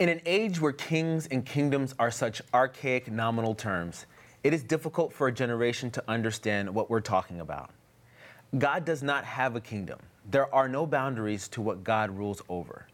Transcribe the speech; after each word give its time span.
In 0.00 0.08
an 0.08 0.20
age 0.26 0.60
where 0.60 0.72
kings 0.72 1.28
and 1.28 1.46
kingdoms 1.46 1.94
are 2.00 2.10
such 2.10 2.42
archaic 2.52 3.08
nominal 3.08 3.54
terms, 3.54 4.06
it 4.42 4.52
is 4.52 4.64
difficult 4.64 5.12
for 5.12 5.28
a 5.28 5.32
generation 5.32 5.88
to 5.92 6.02
understand 6.08 6.74
what 6.74 6.90
we're 6.90 7.00
talking 7.00 7.40
about. 7.40 7.70
God 8.58 8.84
does 8.84 9.04
not 9.04 9.24
have 9.24 9.54
a 9.54 9.60
kingdom. 9.60 10.00
There 10.28 10.52
are 10.52 10.68
no 10.68 10.84
boundaries 10.84 11.46
to 11.50 11.62
what 11.62 11.84
God 11.84 12.10
rules 12.10 12.42
over. 12.48 12.88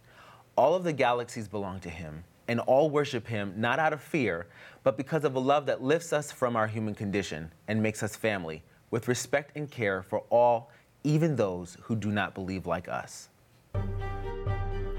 All 0.56 0.74
of 0.74 0.84
the 0.84 0.92
galaxies 0.92 1.48
belong 1.48 1.80
to 1.80 1.88
Him, 1.88 2.22
and 2.48 2.60
all 2.60 2.90
worship 2.90 3.26
Him 3.26 3.54
not 3.56 3.78
out 3.78 3.94
of 3.94 4.02
fear, 4.02 4.46
but 4.82 4.98
because 4.98 5.24
of 5.24 5.36
a 5.36 5.40
love 5.40 5.64
that 5.66 5.82
lifts 5.82 6.12
us 6.12 6.30
from 6.30 6.54
our 6.54 6.66
human 6.66 6.94
condition 6.94 7.50
and 7.66 7.82
makes 7.82 8.02
us 8.02 8.14
family, 8.14 8.62
with 8.90 9.08
respect 9.08 9.56
and 9.56 9.70
care 9.70 10.02
for 10.02 10.22
all, 10.28 10.70
even 11.02 11.34
those 11.34 11.78
who 11.80 11.96
do 11.96 12.12
not 12.12 12.34
believe 12.34 12.66
like 12.66 12.88
us. 12.90 13.30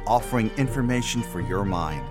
Offering 0.07 0.49
information 0.57 1.21
for 1.21 1.41
your 1.41 1.63
mind, 1.63 2.05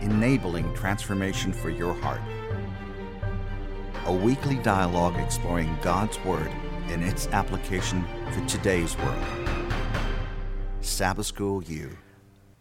enabling 0.00 0.72
transformation 0.74 1.52
for 1.52 1.70
your 1.70 1.94
heart. 1.94 2.20
A 4.06 4.12
weekly 4.12 4.56
dialogue 4.56 5.16
exploring 5.16 5.76
God's 5.82 6.18
Word 6.20 6.50
and 6.86 7.04
its 7.04 7.26
application 7.28 8.04
for 8.32 8.44
today's 8.46 8.96
world. 8.98 9.24
Sabbath 10.80 11.26
School 11.26 11.62
U. 11.64 11.90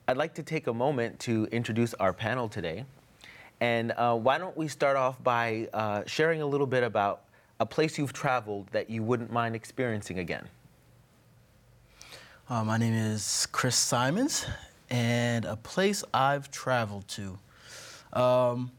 I'd 0.10 0.18
like 0.18 0.34
to 0.36 0.44
take 0.44 0.68
a 0.68 0.74
moment 0.74 1.20
to 1.22 1.48
introduce 1.52 1.94
our 1.96 2.14
panel 2.14 2.50
today. 2.50 2.86
And 3.60 3.92
uh, 3.94 4.16
why 4.16 4.38
don't 4.38 4.56
we 4.56 4.68
start 4.68 4.98
off 4.98 5.22
by 5.24 5.68
uh, 5.74 6.04
sharing 6.06 6.42
a 6.42 6.46
little 6.46 6.68
bit 6.68 6.84
about 6.84 7.24
a 7.60 7.66
place 7.66 7.98
you've 7.98 8.14
traveled 8.14 8.68
that 8.72 8.90
you 8.90 9.02
wouldn't 9.02 9.32
mind 9.32 9.56
experiencing 9.56 10.20
again? 10.20 10.48
Uh, 12.50 12.64
my 12.64 12.78
name 12.78 12.94
is 12.94 13.46
Chris 13.52 13.76
Simons, 13.76 14.46
and 14.90 15.44
a 15.44 15.58
place 15.58 16.06
I've 16.14 16.50
traveled 16.50 17.06
to. 17.10 17.38
Um, 18.18 18.72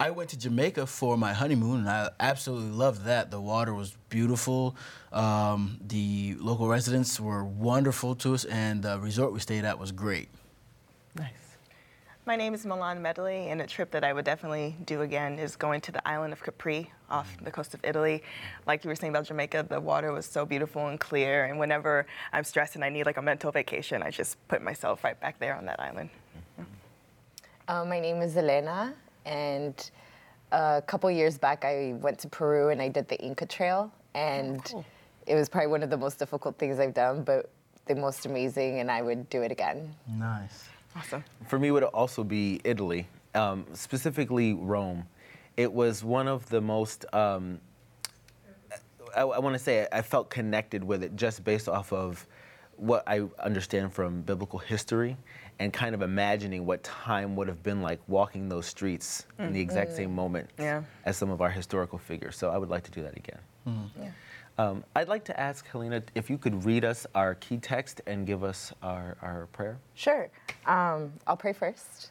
I 0.00 0.08
went 0.08 0.30
to 0.30 0.38
Jamaica 0.38 0.86
for 0.86 1.18
my 1.18 1.34
honeymoon, 1.34 1.80
and 1.80 1.88
I 1.90 2.08
absolutely 2.18 2.70
loved 2.70 3.04
that. 3.04 3.30
The 3.30 3.42
water 3.42 3.74
was 3.74 3.94
beautiful. 4.08 4.74
Um, 5.12 5.78
the 5.86 6.36
local 6.38 6.66
residents 6.66 7.20
were 7.20 7.44
wonderful 7.44 8.14
to 8.14 8.32
us, 8.32 8.46
and 8.46 8.82
the 8.82 8.98
resort 8.98 9.34
we 9.34 9.40
stayed 9.40 9.66
at 9.66 9.78
was 9.78 9.92
great. 9.92 10.30
Nice. 12.26 12.30
My 12.32 12.36
name 12.36 12.54
is 12.54 12.64
Milan 12.64 13.02
Medley, 13.02 13.50
and 13.50 13.60
a 13.60 13.66
trip 13.66 13.90
that 13.90 14.02
I 14.02 14.14
would 14.14 14.24
definitely 14.24 14.76
do 14.86 15.02
again 15.02 15.38
is 15.38 15.56
going 15.56 15.82
to 15.82 15.92
the 15.92 16.06
island 16.08 16.32
of 16.32 16.42
Capri 16.42 16.90
off 17.10 17.36
the 17.42 17.50
coast 17.50 17.74
of 17.74 17.80
Italy. 17.84 18.22
Like 18.66 18.82
you 18.82 18.88
were 18.88 18.94
saying 18.94 19.12
about 19.12 19.26
Jamaica, 19.26 19.66
the 19.68 19.78
water 19.78 20.10
was 20.10 20.24
so 20.24 20.46
beautiful 20.46 20.88
and 20.88 20.98
clear, 20.98 21.44
and 21.44 21.58
whenever 21.58 22.06
I'm 22.32 22.44
stressed 22.44 22.76
and 22.76 22.84
I 22.84 22.88
need 22.88 23.04
like 23.04 23.18
a 23.18 23.22
mental 23.22 23.52
vacation, 23.52 24.02
I 24.02 24.10
just 24.10 24.36
put 24.48 24.62
myself 24.62 25.04
right 25.04 25.20
back 25.20 25.38
there 25.38 25.54
on 25.54 25.66
that 25.66 25.80
island. 25.80 26.08
Uh, 27.68 27.84
my 27.84 28.00
name 28.00 28.22
is 28.22 28.36
Elena, 28.36 28.94
and 29.26 29.90
a 30.52 30.82
couple 30.86 31.10
years 31.10 31.36
back 31.36 31.64
I 31.64 31.94
went 32.00 32.18
to 32.20 32.28
Peru 32.28 32.70
and 32.70 32.80
I 32.80 32.88
did 32.88 33.06
the 33.06 33.20
Inca 33.20 33.44
Trail, 33.46 33.92
and 34.14 34.62
it 35.26 35.34
was 35.34 35.50
probably 35.50 35.68
one 35.68 35.82
of 35.82 35.90
the 35.90 35.98
most 35.98 36.18
difficult 36.18 36.56
things 36.56 36.78
I've 36.78 36.94
done, 36.94 37.22
but 37.22 37.50
the 37.84 37.94
most 37.94 38.24
amazing, 38.24 38.80
and 38.80 38.90
I 38.90 39.02
would 39.02 39.28
do 39.28 39.42
it 39.42 39.52
again. 39.52 39.94
Nice. 40.08 40.70
Awesome. 40.96 41.24
For 41.48 41.58
me, 41.58 41.68
it 41.68 41.70
would 41.72 41.82
also 41.84 42.22
be 42.24 42.60
Italy, 42.64 43.08
um, 43.34 43.66
specifically 43.74 44.52
Rome. 44.54 45.06
It 45.56 45.72
was 45.72 46.02
one 46.04 46.28
of 46.28 46.48
the 46.48 46.60
most, 46.60 47.04
um, 47.12 47.60
I, 49.16 49.20
I 49.22 49.38
want 49.38 49.54
to 49.54 49.58
say, 49.58 49.86
I 49.92 50.02
felt 50.02 50.30
connected 50.30 50.82
with 50.82 51.02
it 51.02 51.16
just 51.16 51.44
based 51.44 51.68
off 51.68 51.92
of 51.92 52.26
what 52.76 53.04
I 53.06 53.22
understand 53.38 53.92
from 53.92 54.22
biblical 54.22 54.58
history 54.58 55.16
and 55.60 55.72
kind 55.72 55.94
of 55.94 56.02
imagining 56.02 56.66
what 56.66 56.82
time 56.82 57.36
would 57.36 57.46
have 57.46 57.62
been 57.62 57.80
like 57.80 58.00
walking 58.08 58.48
those 58.48 58.66
streets 58.66 59.26
in 59.38 59.52
the 59.52 59.60
exact 59.60 59.92
same 59.94 60.12
moment 60.12 60.50
Yeah. 60.58 60.82
as 61.04 61.16
some 61.16 61.30
of 61.30 61.40
our 61.40 61.50
historical 61.50 61.98
figures. 61.98 62.36
So 62.36 62.50
I 62.50 62.58
would 62.58 62.68
like 62.70 62.82
to 62.84 62.90
do 62.90 63.02
that 63.04 63.16
again. 63.16 63.38
Yeah. 63.66 64.08
Um, 64.56 64.84
I'd 64.94 65.08
like 65.08 65.24
to 65.24 65.38
ask 65.38 65.66
Helena 65.66 66.02
if 66.14 66.30
you 66.30 66.38
could 66.38 66.64
read 66.64 66.84
us 66.84 67.06
our 67.14 67.34
key 67.34 67.56
text 67.56 68.00
and 68.06 68.24
give 68.26 68.44
us 68.44 68.72
our, 68.82 69.16
our 69.20 69.46
prayer. 69.52 69.78
Sure. 69.94 70.30
Um, 70.66 71.12
I'll 71.26 71.36
pray 71.36 71.52
first. 71.52 72.10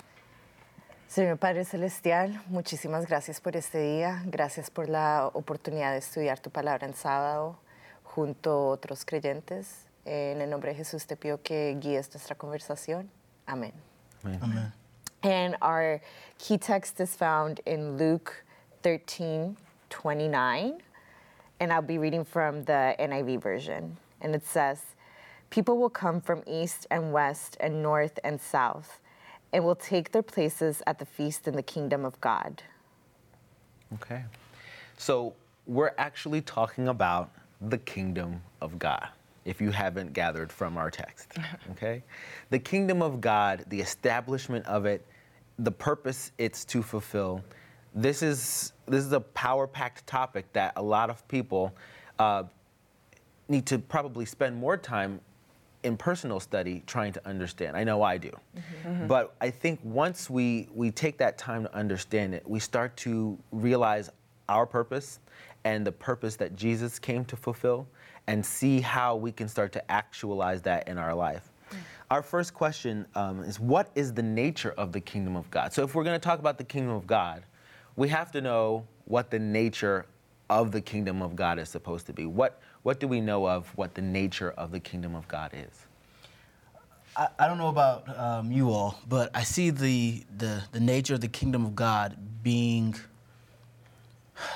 Señor 1.10 1.40
Padre 1.40 1.64
Celestial, 1.64 2.42
muchísimas 2.50 3.08
gracias 3.08 3.40
por 3.40 3.56
este 3.56 3.78
día. 3.78 4.24
Gracias 4.30 4.70
por 4.70 4.88
la 4.88 5.30
oportunidad 5.34 5.94
de 5.94 6.00
estudiar 6.00 6.42
tu 6.42 6.50
palabra 6.50 6.88
en 6.88 6.96
sábado 6.96 7.58
junto 8.04 8.50
a 8.50 8.70
otros 8.72 9.06
creyentes. 9.06 9.86
En 10.06 10.42
el 10.42 10.50
nombre 10.50 10.72
de 10.72 10.76
Jesús 10.76 11.06
te 11.06 11.16
pido 11.16 11.42
que 11.42 11.78
guíes 11.80 12.10
nuestra 12.14 12.36
conversación. 12.36 13.10
Amén. 13.48 13.74
Amen. 14.26 14.74
And 15.22 15.56
our 15.62 16.02
key 16.40 16.58
text 16.58 17.00
is 17.00 17.16
found 17.16 17.62
in 17.66 17.98
Luke 17.98 18.44
13 18.82 19.56
29. 19.90 20.82
And 21.64 21.72
I'll 21.72 21.82
be 21.82 21.98
reading 21.98 22.26
from 22.26 22.66
the 22.66 22.94
NIV 23.00 23.42
version. 23.42 23.96
And 24.20 24.36
it 24.36 24.46
says, 24.46 24.82
People 25.50 25.78
will 25.78 25.90
come 25.90 26.20
from 26.20 26.44
east 26.46 26.88
and 26.92 27.14
west 27.14 27.56
and 27.62 27.82
north 27.82 28.20
and 28.26 28.42
south, 28.42 29.00
and 29.54 29.64
will 29.64 29.78
take 29.78 30.12
their 30.12 30.24
places 30.24 30.84
at 30.86 31.00
the 31.00 31.06
feast 31.06 31.48
in 31.48 31.56
the 31.56 31.64
kingdom 31.64 32.04
of 32.04 32.20
God. 32.20 32.62
Okay. 33.94 34.26
So 34.98 35.36
we're 35.66 35.94
actually 35.98 36.42
talking 36.42 36.90
about 36.90 37.32
the 37.62 37.78
kingdom 37.78 38.42
of 38.60 38.78
God, 38.78 39.08
if 39.46 39.62
you 39.62 39.72
haven't 39.72 40.12
gathered 40.12 40.52
from 40.52 40.78
our 40.78 40.92
text. 40.92 41.32
Okay? 41.72 42.04
The 42.50 42.60
kingdom 42.60 43.02
of 43.02 43.22
God, 43.22 43.64
the 43.70 43.80
establishment 43.80 44.66
of 44.66 44.86
it, 44.86 45.08
the 45.60 45.72
purpose 45.72 46.34
it's 46.38 46.66
to 46.66 46.84
fulfill. 46.84 47.42
This 47.96 48.22
is 48.22 48.74
this 48.88 49.06
is 49.06 49.12
a 49.14 49.20
power-packed 49.22 50.06
topic 50.08 50.52
that 50.54 50.74
a 50.76 50.82
lot 50.82 51.10
of 51.10 51.26
people 51.28 51.74
uh, 52.20 52.44
need 53.48 53.66
to 53.68 53.80
probably 53.80 54.26
spend 54.26 54.56
more 54.56 54.78
time 54.78 55.22
in 55.84 55.98
personal 55.98 56.40
study 56.40 56.82
trying 56.88 57.14
to 57.14 57.28
understand. 57.28 57.76
I 57.76 57.84
know 57.84 58.02
I 58.04 58.18
do. 58.18 58.32
But 59.08 59.36
I 59.42 59.50
think 59.50 59.80
once 59.84 60.30
we, 60.30 60.70
we 60.74 60.92
take 60.92 61.18
that 61.18 61.38
time 61.38 61.64
to 61.64 61.76
understand 61.76 62.34
it, 62.34 62.50
we 62.50 62.60
start 62.60 62.96
to 62.98 63.38
realize 63.52 64.10
our 64.50 64.66
purpose 64.66 65.20
and 65.66 65.86
the 65.86 65.92
purpose 65.92 66.36
that 66.38 66.56
Jesus 66.56 67.00
came 67.00 67.26
to 67.26 67.36
fulfill 67.36 67.88
and 68.28 68.46
see 68.46 68.80
how 68.80 69.16
we 69.16 69.32
can 69.32 69.48
start 69.48 69.72
to 69.74 69.92
actualize 69.92 70.62
that 70.62 70.88
in 70.88 70.98
our 70.98 71.14
life. 71.14 71.52
Our 72.10 72.22
first 72.22 72.54
question 72.54 73.06
um, 73.16 73.44
is 73.44 73.60
what 73.60 73.90
is 73.96 74.14
the 74.14 74.24
nature 74.24 74.72
of 74.78 74.92
the 74.92 75.02
kingdom 75.02 75.36
of 75.36 75.50
God? 75.52 75.74
So 75.74 75.84
if 75.84 75.96
we're 75.96 76.04
going 76.04 76.20
to 76.20 76.24
talk 76.24 76.40
about 76.40 76.58
the 76.58 76.64
kingdom 76.64 76.94
of 76.94 77.08
God, 77.08 77.44
we 77.96 78.10
have 78.10 78.32
to 78.32 78.42
know 78.42 78.86
what 79.06 79.30
the 79.30 79.40
nature 79.40 80.06
of 80.50 80.72
the 80.72 80.82
kingdom 80.82 81.22
of 81.22 81.36
God 81.36 81.60
is 81.60 81.70
supposed 81.70 82.06
to 82.08 82.14
be. 82.14 82.26
What 82.26 82.60
what 82.84 83.00
do 83.00 83.08
we 83.08 83.22
know 83.22 83.48
of 83.48 83.68
what 83.78 83.96
the 83.96 84.02
nature 84.02 84.52
of 84.52 84.72
the 84.72 84.80
kingdom 84.80 85.16
of 85.16 85.28
God 85.28 85.52
is? 85.54 85.86
I, 87.16 87.28
I 87.40 87.48
don't 87.48 87.58
know 87.58 87.70
about 87.70 88.18
um, 88.18 88.52
you 88.52 88.72
all, 88.72 89.00
but 89.08 89.32
I 89.34 89.44
see 89.44 89.70
the, 89.70 90.24
the, 90.38 90.64
the 90.72 90.80
nature 90.80 91.14
of 91.14 91.22
the 91.22 91.28
kingdom 91.28 91.66
of 91.66 91.76
God 91.76 92.18
being 92.44 92.96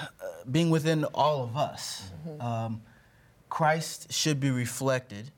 uh, 0.01 0.07
being 0.51 0.69
within 0.69 1.03
all 1.05 1.43
of 1.43 1.55
us. 1.55 2.09
Um, 2.39 2.81
Christ 3.49 4.11
should 4.11 4.39
be 4.39 4.49
reflected 4.49 5.31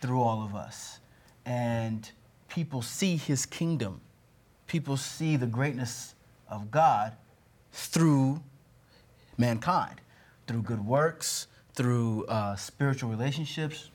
through 0.00 0.22
all 0.22 0.42
of 0.42 0.54
us, 0.54 1.00
and 1.44 2.10
people 2.48 2.82
see 2.82 3.16
His 3.16 3.46
kingdom. 3.46 4.00
People 4.66 4.96
see 4.96 5.36
the 5.36 5.46
greatness 5.46 6.14
of 6.50 6.70
God 6.70 7.12
through 7.76 8.42
mankind, 9.36 10.00
through 10.46 10.62
good 10.62 10.84
works, 10.84 11.46
through 11.74 12.24
uh, 12.26 12.56
spiritual 12.56 13.10
relationships. 13.10 13.90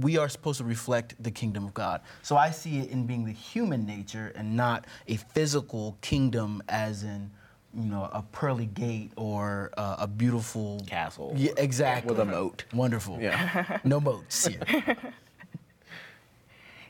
We 0.00 0.16
are 0.16 0.28
supposed 0.28 0.58
to 0.58 0.64
reflect 0.64 1.20
the 1.22 1.30
kingdom 1.30 1.64
of 1.64 1.74
God. 1.74 2.00
So 2.22 2.36
I 2.36 2.50
see 2.50 2.78
it 2.78 2.90
in 2.90 3.04
being 3.04 3.24
the 3.24 3.32
human 3.32 3.84
nature 3.84 4.32
and 4.36 4.56
not 4.56 4.86
a 5.08 5.16
physical 5.16 5.98
kingdom, 6.00 6.62
as 6.68 7.02
in, 7.02 7.30
you 7.74 7.90
know, 7.90 8.08
a 8.12 8.22
pearly 8.22 8.66
gate 8.66 9.10
or 9.16 9.72
uh, 9.76 9.96
a 9.98 10.06
beautiful 10.06 10.82
Castle. 10.86 11.34
Yeah, 11.36 11.50
exactly. 11.58 12.10
With 12.10 12.20
a 12.20 12.24
moat. 12.24 12.64
Wonderful. 12.72 13.18
Yeah. 13.20 13.78
no 13.84 14.00
moats 14.00 14.46
here. 14.46 14.96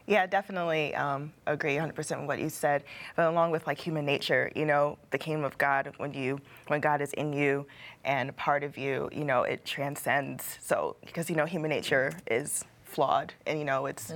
Yeah, 0.07 0.27
definitely 0.27 0.95
um, 0.95 1.33
agree 1.47 1.75
100% 1.75 1.97
with 1.97 2.29
what 2.29 2.39
you 2.39 2.49
said. 2.49 2.85
But 3.17 3.27
along 3.29 3.51
with 3.51 3.67
like 3.67 3.79
human 3.79 4.07
nature, 4.07 4.53
you 4.55 4.65
know, 4.65 4.99
the 5.11 5.19
kingdom 5.19 5.45
of 5.45 5.59
God, 5.59 5.93
when 5.97 6.15
you, 6.15 6.39
when 6.69 6.81
God 6.81 7.01
is 7.01 7.13
in 7.15 7.33
you 7.33 7.67
and 8.05 8.35
part 8.37 8.63
of 8.63 8.79
you, 8.79 9.09
you 9.13 9.25
know, 9.25 9.43
it 9.43 9.65
transcends. 9.65 10.59
So, 10.63 10.97
because, 11.05 11.29
you 11.29 11.35
know, 11.35 11.45
human 11.45 11.71
nature 11.71 12.13
is 12.29 12.65
flawed 12.85 13.35
and, 13.47 13.59
you 13.59 13.65
know, 13.65 13.87
it's, 13.87 14.13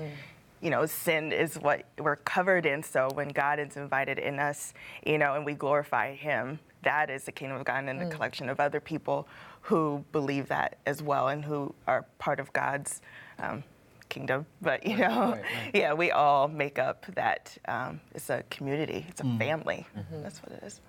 you 0.61 0.71
know, 0.71 0.87
sin 0.87 1.33
is 1.33 1.57
what 1.57 1.85
we're 1.99 2.17
covered 2.17 2.67
in. 2.67 2.83
So 2.85 3.09
when 3.15 3.29
God 3.29 3.59
is 3.59 3.77
invited 3.77 4.19
in 4.21 4.39
us, 4.39 4.75
you 5.05 5.19
know, 5.19 5.35
and 5.35 5.45
we 5.45 5.55
glorify 5.55 6.15
Him, 6.15 6.61
that 6.83 7.11
is 7.11 7.25
the 7.25 7.33
kingdom 7.33 7.59
of 7.59 7.65
God 7.65 7.85
and 7.85 8.01
the 8.01 8.05
collection 8.15 8.49
of 8.49 8.61
other 8.61 8.81
people 8.81 9.27
who 9.63 10.05
believe 10.13 10.49
that 10.49 10.79
as 10.87 11.03
well 11.03 11.29
and 11.29 11.45
who 11.45 11.75
are 11.87 12.07
part 12.19 12.39
of 12.41 12.53
God's 12.53 13.03
um, 13.39 13.65
kingdom, 14.11 14.45
but 14.61 14.85
you 14.87 14.99
know, 14.99 15.31
right, 15.33 15.43
right. 15.43 15.71
yeah, 15.73 15.95
we 15.95 16.11
all 16.11 16.47
make 16.49 16.79
up 16.79 17.07
that. 17.15 17.57
Um, 17.67 18.01
it's 18.15 18.29
a 18.29 18.43
community. 18.51 19.07
It's 19.09 19.21
a 19.23 19.25
Mm. 19.25 19.39
family. 19.39 19.87
Mm-hmm. 19.97 20.23
That's 20.23 20.43
what 20.43 20.53
it 20.53 20.63
is. 20.65 20.81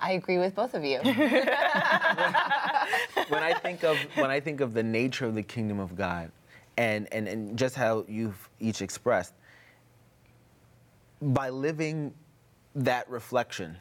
I 0.00 0.12
agree 0.12 0.38
with 0.38 0.54
both 0.54 0.74
of 0.74 0.84
you. 0.84 0.98
when 3.28 3.42
I 3.42 3.54
think 3.62 3.82
of 3.84 3.96
when 4.16 4.30
I 4.30 4.40
think 4.40 4.60
of 4.60 4.74
the 4.74 4.82
nature 4.82 5.26
of 5.26 5.34
the 5.34 5.42
kingdom 5.42 5.78
of 5.80 5.96
God, 5.96 6.30
and 6.76 7.12
and 7.12 7.26
and 7.28 7.56
just 7.58 7.74
how 7.74 8.04
you've 8.08 8.48
each 8.60 8.82
expressed, 8.82 9.34
by 11.20 11.48
living 11.50 12.12
that 12.74 13.08
reflection, 13.10 13.76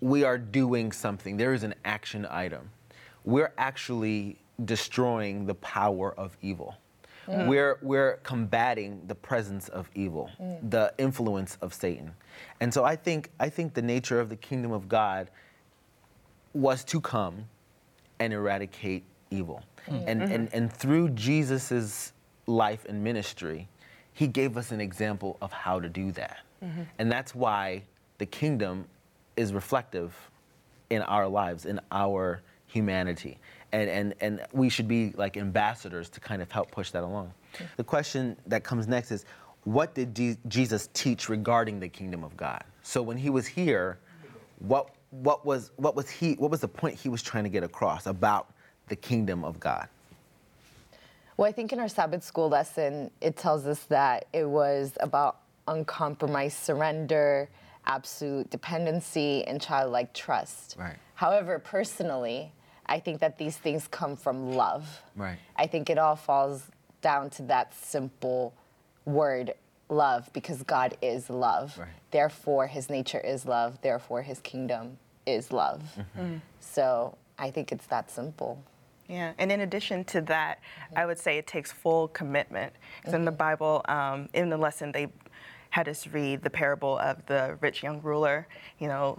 we 0.00 0.24
are 0.24 0.38
doing 0.38 0.92
something. 0.92 1.36
There 1.36 1.54
is 1.54 1.62
an 1.62 1.74
action 1.84 2.26
item. 2.30 2.70
We're 3.24 3.52
actually 3.58 4.38
destroying 4.64 5.46
the 5.46 5.54
power 5.56 6.12
of 6.18 6.36
evil. 6.42 6.76
Mm. 7.26 7.46
We're, 7.46 7.78
we're 7.82 8.16
combating 8.22 9.00
the 9.06 9.14
presence 9.14 9.68
of 9.68 9.88
evil, 9.94 10.30
mm. 10.40 10.70
the 10.70 10.92
influence 10.98 11.56
of 11.60 11.72
Satan. 11.72 12.12
And 12.60 12.72
so 12.72 12.84
I 12.84 12.96
think, 12.96 13.30
I 13.40 13.48
think 13.48 13.74
the 13.74 13.82
nature 13.82 14.20
of 14.20 14.28
the 14.28 14.36
kingdom 14.36 14.72
of 14.72 14.88
God 14.88 15.30
was 16.52 16.84
to 16.84 17.00
come 17.00 17.46
and 18.20 18.32
eradicate 18.32 19.04
evil. 19.30 19.62
Mm. 19.88 20.04
And, 20.06 20.20
mm-hmm. 20.20 20.32
and, 20.32 20.54
and 20.54 20.72
through 20.72 21.10
Jesus' 21.10 22.12
life 22.46 22.84
and 22.88 23.02
ministry, 23.02 23.68
he 24.12 24.26
gave 24.26 24.56
us 24.56 24.70
an 24.70 24.80
example 24.80 25.36
of 25.40 25.52
how 25.52 25.80
to 25.80 25.88
do 25.88 26.12
that. 26.12 26.38
Mm-hmm. 26.62 26.82
And 26.98 27.10
that's 27.10 27.34
why 27.34 27.82
the 28.18 28.26
kingdom 28.26 28.86
is 29.36 29.52
reflective 29.52 30.14
in 30.90 31.02
our 31.02 31.26
lives, 31.26 31.66
in 31.66 31.80
our 31.90 32.40
humanity. 32.66 33.38
And, 33.74 33.90
and, 33.90 34.14
and 34.20 34.46
we 34.52 34.68
should 34.68 34.86
be 34.86 35.12
like 35.16 35.36
ambassadors 35.36 36.08
to 36.10 36.20
kind 36.20 36.40
of 36.40 36.50
help 36.52 36.70
push 36.70 36.92
that 36.92 37.02
along. 37.02 37.32
The 37.76 37.82
question 37.82 38.36
that 38.46 38.62
comes 38.62 38.86
next 38.86 39.10
is 39.10 39.24
what 39.64 39.94
did 39.94 40.14
Je- 40.14 40.36
Jesus 40.46 40.88
teach 40.92 41.28
regarding 41.28 41.80
the 41.80 41.88
kingdom 41.88 42.22
of 42.22 42.36
God? 42.36 42.62
So 42.84 43.02
when 43.02 43.16
he 43.16 43.30
was 43.30 43.48
here, 43.48 43.98
what, 44.60 44.90
what, 45.10 45.44
was, 45.44 45.72
what, 45.74 45.96
was 45.96 46.08
he, 46.08 46.34
what 46.34 46.52
was 46.52 46.60
the 46.60 46.68
point 46.68 46.94
he 46.94 47.08
was 47.08 47.20
trying 47.20 47.42
to 47.42 47.50
get 47.50 47.64
across 47.64 48.06
about 48.06 48.52
the 48.86 48.94
kingdom 48.94 49.42
of 49.44 49.58
God? 49.58 49.88
Well, 51.36 51.48
I 51.48 51.52
think 51.52 51.72
in 51.72 51.80
our 51.80 51.88
Sabbath 51.88 52.22
school 52.22 52.48
lesson, 52.48 53.10
it 53.20 53.36
tells 53.36 53.66
us 53.66 53.80
that 53.84 54.26
it 54.32 54.48
was 54.48 54.92
about 55.00 55.38
uncompromised 55.66 56.58
surrender, 56.58 57.48
absolute 57.86 58.50
dependency, 58.50 59.44
and 59.46 59.60
childlike 59.60 60.14
trust. 60.14 60.76
Right. 60.78 60.94
However, 61.16 61.58
personally, 61.58 62.52
I 62.86 63.00
think 63.00 63.20
that 63.20 63.38
these 63.38 63.56
things 63.56 63.88
come 63.88 64.16
from 64.16 64.52
love. 64.52 65.02
Right. 65.16 65.38
I 65.56 65.66
think 65.66 65.90
it 65.90 65.98
all 65.98 66.16
falls 66.16 66.64
down 67.00 67.30
to 67.30 67.42
that 67.42 67.74
simple 67.74 68.54
word, 69.04 69.54
love, 69.88 70.30
because 70.32 70.62
God 70.62 70.96
is 71.02 71.28
love. 71.30 71.78
Right. 71.78 71.88
Therefore, 72.10 72.66
his 72.66 72.88
nature 72.88 73.20
is 73.20 73.46
love. 73.46 73.80
Therefore, 73.82 74.22
his 74.22 74.40
kingdom 74.40 74.98
is 75.26 75.52
love. 75.52 75.82
Mm-hmm. 75.98 76.36
So 76.60 77.16
I 77.38 77.50
think 77.50 77.72
it's 77.72 77.86
that 77.86 78.10
simple. 78.10 78.62
Yeah, 79.08 79.32
and 79.38 79.52
in 79.52 79.60
addition 79.60 80.04
to 80.04 80.22
that, 80.22 80.60
I 80.96 81.04
would 81.04 81.18
say 81.18 81.36
it 81.36 81.46
takes 81.46 81.70
full 81.70 82.08
commitment. 82.08 82.72
Because 82.96 83.12
in 83.12 83.26
the 83.26 83.32
Bible, 83.32 83.82
um, 83.86 84.30
in 84.32 84.48
the 84.48 84.56
lesson, 84.56 84.92
they 84.92 85.08
had 85.70 85.88
us 85.88 86.06
read 86.06 86.42
the 86.42 86.50
parable 86.50 86.98
of 86.98 87.24
the 87.26 87.58
rich 87.60 87.82
young 87.82 88.00
ruler. 88.00 88.46
You 88.78 88.88
know, 88.88 89.18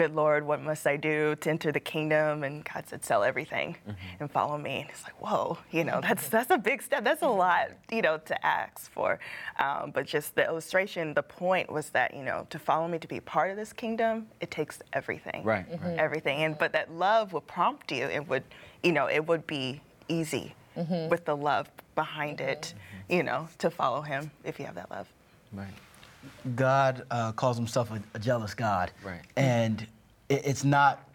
good 0.00 0.14
Lord, 0.14 0.46
what 0.46 0.62
must 0.62 0.86
I 0.86 0.96
do 0.96 1.36
to 1.36 1.50
enter 1.50 1.70
the 1.72 1.80
kingdom? 1.80 2.42
And 2.42 2.64
God 2.64 2.88
said, 2.88 3.04
sell 3.04 3.22
everything 3.22 3.76
mm-hmm. 3.86 3.92
and 4.18 4.30
follow 4.30 4.56
me. 4.56 4.80
And 4.80 4.88
it's 4.88 5.04
like, 5.04 5.20
whoa, 5.20 5.58
you 5.70 5.84
know, 5.84 6.00
that's 6.00 6.30
that's 6.30 6.50
a 6.50 6.56
big 6.56 6.80
step. 6.80 7.04
That's 7.04 7.20
a 7.20 7.26
mm-hmm. 7.26 7.38
lot, 7.38 7.70
you 7.92 8.00
know, 8.00 8.16
to 8.16 8.46
ask 8.46 8.90
for. 8.90 9.18
Um, 9.58 9.90
but 9.90 10.06
just 10.06 10.34
the 10.36 10.46
illustration, 10.46 11.12
the 11.12 11.22
point 11.22 11.70
was 11.70 11.90
that 11.90 12.14
you 12.14 12.22
know, 12.22 12.46
to 12.48 12.58
follow 12.58 12.88
me 12.88 12.98
to 12.98 13.06
be 13.06 13.20
part 13.20 13.50
of 13.50 13.58
this 13.58 13.74
kingdom, 13.74 14.26
it 14.40 14.50
takes 14.50 14.78
everything 14.94 15.44
Right, 15.44 15.68
right. 15.68 15.80
Mm-hmm. 15.80 15.98
everything. 15.98 16.44
And 16.44 16.56
but 16.56 16.72
that 16.72 16.90
love 16.90 17.34
would 17.34 17.46
prompt 17.46 17.92
you. 17.92 18.04
It 18.04 18.26
would, 18.26 18.44
you 18.82 18.92
know, 18.92 19.06
it 19.06 19.26
would 19.26 19.46
be 19.46 19.82
easy 20.08 20.54
with 21.10 21.26
the 21.26 21.36
love 21.36 21.68
behind 21.94 22.40
it, 22.40 22.72
you 23.10 23.22
know, 23.22 23.48
to 23.58 23.68
follow 23.70 24.00
Him 24.00 24.30
if 24.44 24.58
you 24.58 24.64
have 24.64 24.76
that 24.76 24.90
love. 24.90 25.06
Right. 25.52 25.68
God 26.56 27.04
uh, 27.10 27.32
calls 27.32 27.56
himself 27.56 27.90
a, 27.90 28.02
a 28.14 28.18
jealous 28.18 28.54
God. 28.54 28.90
Right. 29.04 29.20
And 29.36 29.86
it, 30.28 30.42
it's 30.44 30.64
not, 30.64 31.08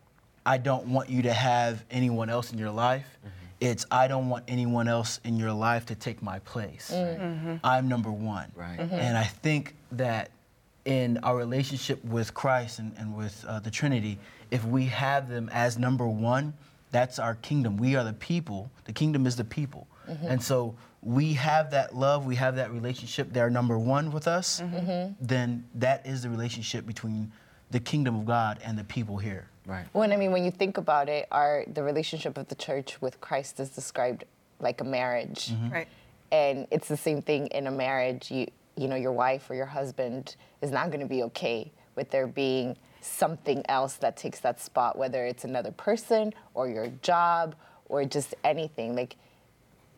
I 0.45 0.57
don't 0.57 0.87
want 0.87 1.09
you 1.09 1.21
to 1.23 1.33
have 1.33 1.83
anyone 1.89 2.29
else 2.29 2.51
in 2.51 2.59
your 2.59 2.71
life. 2.71 3.05
Mm-hmm. 3.19 3.29
It's, 3.61 3.85
I 3.89 4.07
don't 4.07 4.29
want 4.29 4.43
anyone 4.47 4.87
else 4.87 5.19
in 5.23 5.37
your 5.37 5.53
life 5.53 5.85
to 5.87 5.95
take 5.95 6.21
my 6.21 6.39
place. 6.39 6.91
Mm. 6.93 7.19
Mm-hmm. 7.19 7.55
I'm 7.63 7.87
number 7.87 8.11
one. 8.11 8.51
Right. 8.55 8.77
Mm-hmm. 8.77 8.93
And 8.93 9.17
I 9.17 9.23
think 9.23 9.75
that 9.93 10.29
in 10.83 11.17
our 11.23 11.35
relationship 11.35 12.03
with 12.05 12.33
Christ 12.33 12.79
and, 12.79 12.93
and 12.97 13.15
with 13.15 13.43
uh, 13.47 13.59
the 13.59 13.71
Trinity, 13.71 14.19
if 14.51 14.65
we 14.65 14.85
have 14.85 15.29
them 15.29 15.49
as 15.51 15.77
number 15.77 16.07
one, 16.07 16.53
that's 16.91 17.17
our 17.17 17.35
kingdom. 17.35 17.77
We 17.77 17.95
are 17.95 18.03
the 18.03 18.13
people. 18.13 18.69
The 18.83 18.93
kingdom 18.93 19.25
is 19.25 19.35
the 19.35 19.43
people. 19.43 19.87
And 20.23 20.41
so 20.41 20.75
we 21.05 21.33
have 21.33 21.69
that 21.71 21.95
love, 21.95 22.25
we 22.25 22.35
have 22.35 22.55
that 22.55 22.73
relationship. 22.73 23.31
They're 23.31 23.51
number 23.51 23.77
one 23.77 24.11
with 24.11 24.27
us. 24.27 24.59
Mm-hmm. 24.59 24.75
Mm-hmm. 24.75 25.25
Then 25.25 25.63
that 25.75 26.05
is 26.05 26.23
the 26.23 26.29
relationship 26.29 26.85
between 26.85 27.31
the 27.69 27.79
kingdom 27.79 28.15
of 28.15 28.25
God 28.25 28.59
and 28.63 28.77
the 28.77 28.83
people 28.83 29.17
here. 29.17 29.47
Right. 29.67 29.85
Well, 29.93 30.03
and 30.03 30.11
I 30.11 30.17
mean, 30.17 30.31
when 30.31 30.43
you 30.43 30.51
think 30.51 30.77
about 30.77 31.07
it, 31.07 31.27
our 31.31 31.63
the 31.71 31.83
relationship 31.83 32.37
of 32.37 32.47
the 32.47 32.55
church 32.55 33.01
with 33.01 33.21
Christ 33.21 33.59
is 33.59 33.69
described 33.69 34.23
like 34.59 34.81
a 34.81 34.83
marriage, 34.83 35.51
mm-hmm. 35.51 35.69
Right. 35.69 35.87
and 36.31 36.67
it's 36.71 36.87
the 36.87 36.97
same 36.97 37.21
thing 37.21 37.47
in 37.47 37.67
a 37.67 37.71
marriage. 37.71 38.31
You 38.31 38.47
you 38.77 38.87
know, 38.87 38.95
your 38.95 39.11
wife 39.11 39.49
or 39.49 39.55
your 39.55 39.65
husband 39.65 40.35
is 40.61 40.71
not 40.71 40.87
going 40.87 40.99
to 40.99 41.05
be 41.05 41.23
okay 41.23 41.71
with 41.95 42.09
there 42.11 42.27
being 42.27 42.75
something 43.01 43.63
else 43.69 43.95
that 43.95 44.17
takes 44.17 44.39
that 44.39 44.59
spot, 44.59 44.97
whether 44.97 45.25
it's 45.25 45.43
another 45.43 45.71
person 45.71 46.33
or 46.53 46.67
your 46.67 46.87
job 47.01 47.55
or 47.87 48.03
just 48.03 48.35
anything. 48.43 48.95
Like, 48.95 49.15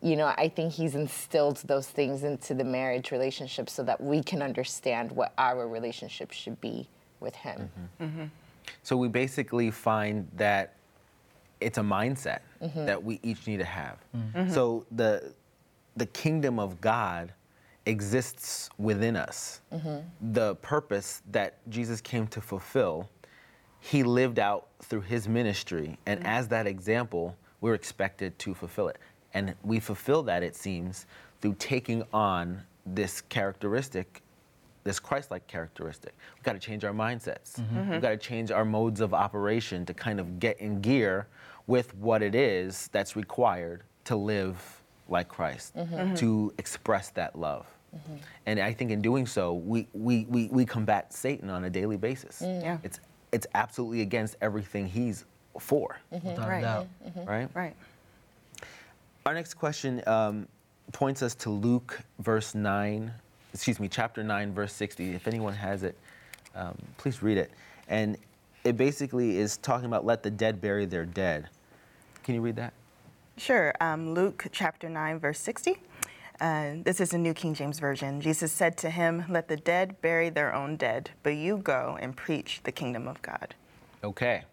you 0.02 0.16
know, 0.16 0.32
I 0.36 0.48
think 0.48 0.72
he's 0.72 0.94
instilled 0.94 1.56
those 1.66 1.88
things 1.88 2.22
into 2.22 2.54
the 2.54 2.64
marriage 2.64 3.10
relationship 3.10 3.68
so 3.68 3.82
that 3.84 4.00
we 4.00 4.22
can 4.22 4.42
understand 4.42 5.12
what 5.12 5.32
our 5.38 5.66
relationship 5.66 6.30
should 6.30 6.60
be 6.60 6.88
with 7.20 7.34
him. 7.34 7.70
Mm-hmm. 8.00 8.04
Mm-hmm. 8.04 8.24
So 8.82 8.96
we 8.96 9.08
basically 9.08 9.70
find 9.70 10.28
that 10.36 10.74
it's 11.60 11.78
a 11.78 11.82
mindset 11.82 12.40
mm-hmm. 12.62 12.86
that 12.86 13.02
we 13.02 13.18
each 13.22 13.46
need 13.46 13.58
to 13.58 13.64
have. 13.64 13.98
So 14.52 14.86
the 14.92 15.32
the 15.96 16.06
kingdom 16.06 16.60
of 16.60 16.80
God 16.80 17.32
exists 17.86 18.70
within 18.78 19.16
us. 19.16 19.60
The 20.20 20.54
purpose 20.56 21.22
that 21.32 21.56
Jesus 21.68 22.00
came 22.00 22.28
to 22.28 22.40
fulfill, 22.40 23.08
he 23.80 24.04
lived 24.04 24.38
out 24.38 24.68
through 24.82 25.00
his 25.00 25.26
ministry, 25.26 25.98
and 26.06 26.24
as 26.24 26.46
that 26.48 26.66
example, 26.68 27.36
we're 27.60 27.74
expected 27.74 28.38
to 28.40 28.54
fulfill 28.54 28.88
it. 28.88 28.98
And 29.38 29.54
we 29.62 29.78
fulfill 29.78 30.24
that, 30.24 30.42
it 30.42 30.56
seems, 30.56 31.06
through 31.40 31.54
taking 31.60 32.02
on 32.12 32.60
this 32.84 33.20
characteristic 33.22 34.22
this 34.84 34.98
Christ-like 34.98 35.46
characteristic. 35.46 36.14
We've 36.34 36.44
got 36.44 36.54
to 36.54 36.58
change 36.58 36.82
our 36.82 36.94
mindsets. 36.94 37.60
Mm-hmm. 37.60 37.78
Mm-hmm. 37.78 37.90
We've 37.90 38.00
got 38.00 38.10
to 38.10 38.16
change 38.16 38.50
our 38.50 38.64
modes 38.64 39.02
of 39.02 39.12
operation 39.12 39.84
to 39.84 39.92
kind 39.92 40.18
of 40.18 40.40
get 40.40 40.58
in 40.60 40.80
gear 40.80 41.26
with 41.66 41.94
what 41.96 42.22
it 42.22 42.34
is 42.34 42.88
that's 42.90 43.14
required 43.14 43.82
to 44.04 44.16
live 44.16 44.56
like 45.10 45.28
Christ, 45.28 45.76
mm-hmm. 45.76 46.14
to 46.14 46.54
express 46.56 47.10
that 47.10 47.38
love. 47.38 47.66
And 48.46 48.58
I 48.58 48.72
think 48.72 48.90
in 48.90 49.02
doing 49.02 49.26
so, 49.26 49.54
we, 49.54 49.86
we, 49.92 50.24
we, 50.30 50.48
we 50.48 50.64
combat 50.64 51.12
Satan 51.12 51.50
on 51.50 51.64
a 51.64 51.70
daily 51.70 51.98
basis. 51.98 52.40
Mm. 52.40 52.62
Yeah. 52.62 52.78
It's, 52.82 53.00
it's 53.32 53.46
absolutely 53.54 54.00
against 54.00 54.36
everything 54.40 54.86
he's 54.86 55.26
for, 55.58 55.98
Without 56.10 56.38
a 56.38 56.48
Right. 56.48 56.62
doubt. 56.62 56.86
right? 57.26 57.48
Right. 57.52 57.76
Our 59.28 59.34
next 59.34 59.58
question 59.58 60.02
um, 60.06 60.48
points 60.90 61.22
us 61.22 61.34
to 61.34 61.50
Luke, 61.50 62.00
verse 62.18 62.54
9, 62.54 63.12
excuse 63.52 63.78
me, 63.78 63.86
chapter 63.86 64.24
9, 64.24 64.54
verse 64.54 64.72
60. 64.72 65.14
If 65.14 65.28
anyone 65.28 65.52
has 65.52 65.82
it, 65.82 65.98
um, 66.54 66.74
please 66.96 67.22
read 67.22 67.36
it. 67.36 67.50
And 67.88 68.16
it 68.64 68.78
basically 68.78 69.36
is 69.36 69.58
talking 69.58 69.84
about 69.84 70.06
let 70.06 70.22
the 70.22 70.30
dead 70.30 70.62
bury 70.62 70.86
their 70.86 71.04
dead. 71.04 71.50
Can 72.22 72.36
you 72.36 72.40
read 72.40 72.56
that? 72.56 72.72
Sure. 73.36 73.74
Um, 73.82 74.14
Luke 74.14 74.46
chapter 74.50 74.88
9, 74.88 75.18
verse 75.18 75.40
60. 75.40 75.76
Uh, 76.40 76.76
this 76.82 76.98
is 76.98 77.12
a 77.12 77.18
New 77.18 77.34
King 77.34 77.52
James 77.52 77.78
Version. 77.78 78.22
Jesus 78.22 78.50
said 78.50 78.78
to 78.78 78.88
him, 78.88 79.26
Let 79.28 79.48
the 79.48 79.58
dead 79.58 80.00
bury 80.00 80.30
their 80.30 80.54
own 80.54 80.76
dead, 80.76 81.10
but 81.22 81.36
you 81.36 81.58
go 81.58 81.98
and 82.00 82.16
preach 82.16 82.60
the 82.62 82.72
kingdom 82.72 83.06
of 83.06 83.20
God. 83.20 83.54
Okay. 84.02 84.44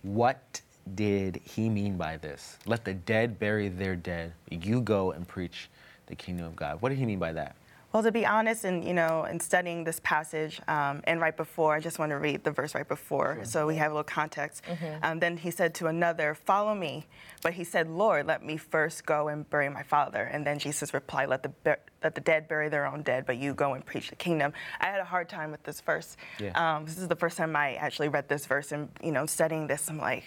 What 0.00 0.62
did 0.94 1.40
he 1.44 1.68
mean 1.68 1.96
by 1.96 2.16
this? 2.16 2.58
Let 2.66 2.84
the 2.84 2.94
dead 2.94 3.38
bury 3.38 3.68
their 3.68 3.96
dead. 3.96 4.32
You 4.50 4.80
go 4.80 5.12
and 5.12 5.26
preach 5.26 5.68
the 6.06 6.14
kingdom 6.14 6.46
of 6.46 6.56
God. 6.56 6.80
What 6.80 6.90
did 6.90 6.98
he 6.98 7.06
mean 7.06 7.18
by 7.18 7.32
that? 7.32 7.56
Well, 7.92 8.02
to 8.02 8.12
be 8.12 8.26
honest, 8.26 8.64
and 8.64 8.84
you 8.84 8.92
know, 8.92 9.24
in 9.24 9.40
studying 9.40 9.82
this 9.84 10.00
passage, 10.00 10.60
um, 10.68 11.00
and 11.04 11.18
right 11.18 11.34
before, 11.34 11.74
I 11.74 11.80
just 11.80 11.98
want 11.98 12.10
to 12.10 12.18
read 12.18 12.44
the 12.44 12.50
verse 12.50 12.74
right 12.74 12.86
before, 12.86 13.40
so 13.44 13.66
we 13.66 13.76
have 13.76 13.90
a 13.90 13.94
little 13.94 14.04
context. 14.04 14.62
Um, 15.02 15.18
then 15.18 15.38
he 15.38 15.50
said 15.50 15.72
to 15.76 15.86
another, 15.86 16.34
"Follow 16.34 16.74
me," 16.74 17.06
but 17.42 17.54
he 17.54 17.64
said, 17.64 17.88
"Lord, 17.88 18.26
let 18.26 18.44
me 18.44 18.58
first 18.58 19.06
go 19.06 19.28
and 19.28 19.48
bury 19.48 19.70
my 19.70 19.82
father." 19.82 20.24
And 20.24 20.46
then 20.46 20.58
Jesus 20.58 20.92
replied, 20.92 21.30
"Let 21.30 21.42
the 21.42 21.48
bur- 21.48 21.78
let 22.02 22.14
the 22.14 22.20
dead 22.20 22.48
bury 22.48 22.68
their 22.68 22.84
own 22.84 23.00
dead, 23.02 23.24
but 23.24 23.38
you 23.38 23.54
go 23.54 23.72
and 23.72 23.86
preach 23.86 24.10
the 24.10 24.16
kingdom." 24.16 24.52
I 24.78 24.86
had 24.86 25.00
a 25.00 25.04
hard 25.04 25.30
time 25.30 25.50
with 25.50 25.62
this 25.62 25.80
verse. 25.80 26.18
Yeah. 26.38 26.50
Um, 26.52 26.84
this 26.84 26.98
is 26.98 27.08
the 27.08 27.16
first 27.16 27.38
time 27.38 27.56
I 27.56 27.76
actually 27.76 28.08
read 28.08 28.28
this 28.28 28.44
verse, 28.44 28.72
and 28.72 28.90
you 29.02 29.12
know, 29.12 29.24
studying 29.24 29.68
this, 29.68 29.88
I'm 29.88 29.96
like, 29.96 30.24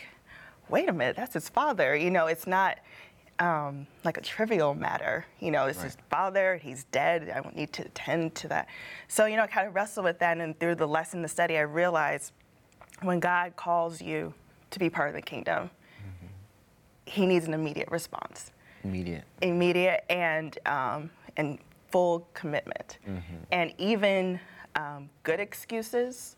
"Wait 0.70 0.88
a 0.90 0.94
minute, 0.94 1.16
that's 1.16 1.34
his 1.34 1.50
father." 1.50 1.96
You 1.96 2.12
know, 2.12 2.28
it's 2.28 2.48
not 2.48 2.80
um, 3.40 3.88
like 4.04 4.18
a 4.18 4.22
trivial 4.22 4.74
matter. 4.74 5.26
You 5.40 5.52
know, 5.52 5.66
it's 5.68 5.82
his 5.82 5.98
father, 6.10 6.58
he's 6.58 6.84
dead, 6.86 7.32
I 7.34 7.40
don't 7.42 7.56
need 7.56 7.72
to 7.74 7.84
attend 7.84 8.36
to 8.36 8.48
that. 8.50 8.68
So, 9.08 9.26
you 9.26 9.38
know, 9.38 9.44
I 9.44 9.48
kind 9.48 9.68
of 9.68 9.76
wrestled 9.76 10.04
with 10.04 10.20
that, 10.20 10.38
and 10.38 10.60
through 10.60 10.76
the 10.76 10.88
lesson, 10.88 11.22
the 11.22 11.28
study, 11.28 11.58
I 11.58 11.62
realized 11.62 12.34
when 13.02 13.20
God 13.20 13.56
calls 13.56 14.02
you 14.02 14.34
to 14.72 14.80
be 14.80 14.90
part 14.90 15.10
of 15.10 15.16
the 15.16 15.22
kingdom, 15.22 15.70
he 17.06 17.26
needs 17.26 17.46
an 17.48 17.54
immediate 17.54 17.90
response. 17.90 18.52
Immediate. 18.84 19.24
Immediate 19.42 20.04
and, 20.10 20.58
um, 20.66 21.10
and 21.38 21.60
full 21.92 22.28
commitment. 22.34 23.00
And 23.52 23.74
even 23.78 24.40
um, 24.76 25.10
good 25.24 25.40
excuses 25.40 26.36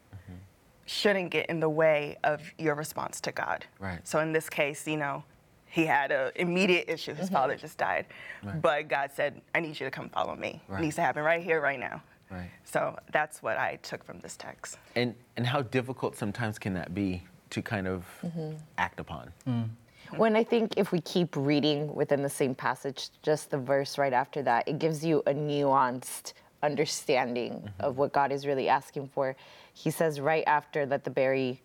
shouldn't 0.86 1.32
get 1.32 1.48
in 1.48 1.60
the 1.60 1.70
way 1.70 2.18
of 2.24 2.42
your 2.58 2.76
response 2.76 3.22
to 3.22 3.32
God. 3.32 3.66
Right. 3.80 4.06
So 4.08 4.20
in 4.20 4.34
this 4.34 4.50
case, 4.50 4.88
you 4.88 4.98
know, 4.98 5.24
he 5.66 5.86
had 5.86 6.12
an 6.12 6.32
immediate 6.36 6.90
issue. 6.90 7.14
His 7.14 7.30
father 7.30 7.54
mm-hmm. 7.54 7.62
just 7.62 7.78
died. 7.78 8.06
right. 8.44 8.62
But 8.62 8.88
God 8.90 9.12
said, 9.14 9.42
I 9.56 9.62
need 9.62 9.80
you 9.80 9.86
to 9.86 9.92
come 9.92 10.10
follow 10.10 10.36
me. 10.36 10.62
Right. 10.68 10.80
It 10.80 10.84
needs 10.84 10.96
to 10.98 11.02
happen 11.02 11.24
right 11.24 11.42
here, 11.42 11.62
right 11.62 11.80
now. 11.80 12.02
Right. 12.30 12.50
So 12.64 12.98
that's 13.12 13.42
what 13.44 13.58
I 13.58 13.78
took 13.82 14.04
from 14.04 14.20
this 14.20 14.38
text. 14.38 14.78
And 14.96 15.16
and 15.36 15.46
how 15.46 15.62
difficult 15.62 16.16
sometimes 16.16 16.58
can 16.58 16.74
that 16.74 16.94
be 16.94 17.24
to 17.50 17.62
kind 17.62 17.88
of 17.88 18.06
mm-hmm. 18.24 18.54
act 18.78 19.00
upon? 19.00 19.32
Mm. 19.48 19.64
Mm-hmm. 20.12 20.18
When 20.18 20.36
I 20.36 20.44
think 20.44 20.74
if 20.78 20.92
we 20.92 21.02
keep 21.02 21.36
reading 21.36 21.94
within 21.94 22.22
the 22.22 22.30
same 22.30 22.56
passage, 22.56 23.10
just 23.22 23.50
the 23.50 23.58
verse 23.58 23.98
right 23.98 24.14
after 24.14 24.42
that, 24.44 24.68
it 24.68 24.80
gives 24.80 25.06
you 25.06 25.22
a 25.26 25.34
nuanced 25.34 26.34
understanding 26.64 27.70
of 27.80 27.98
what 27.98 28.12
God 28.12 28.32
is 28.32 28.46
really 28.46 28.70
asking 28.70 29.08
for. 29.10 29.36
He 29.74 29.92
says 29.92 30.20
right 30.20 30.44
after 30.48 30.86
let 30.86 31.04
the 31.04 31.10
bury, 31.10 31.62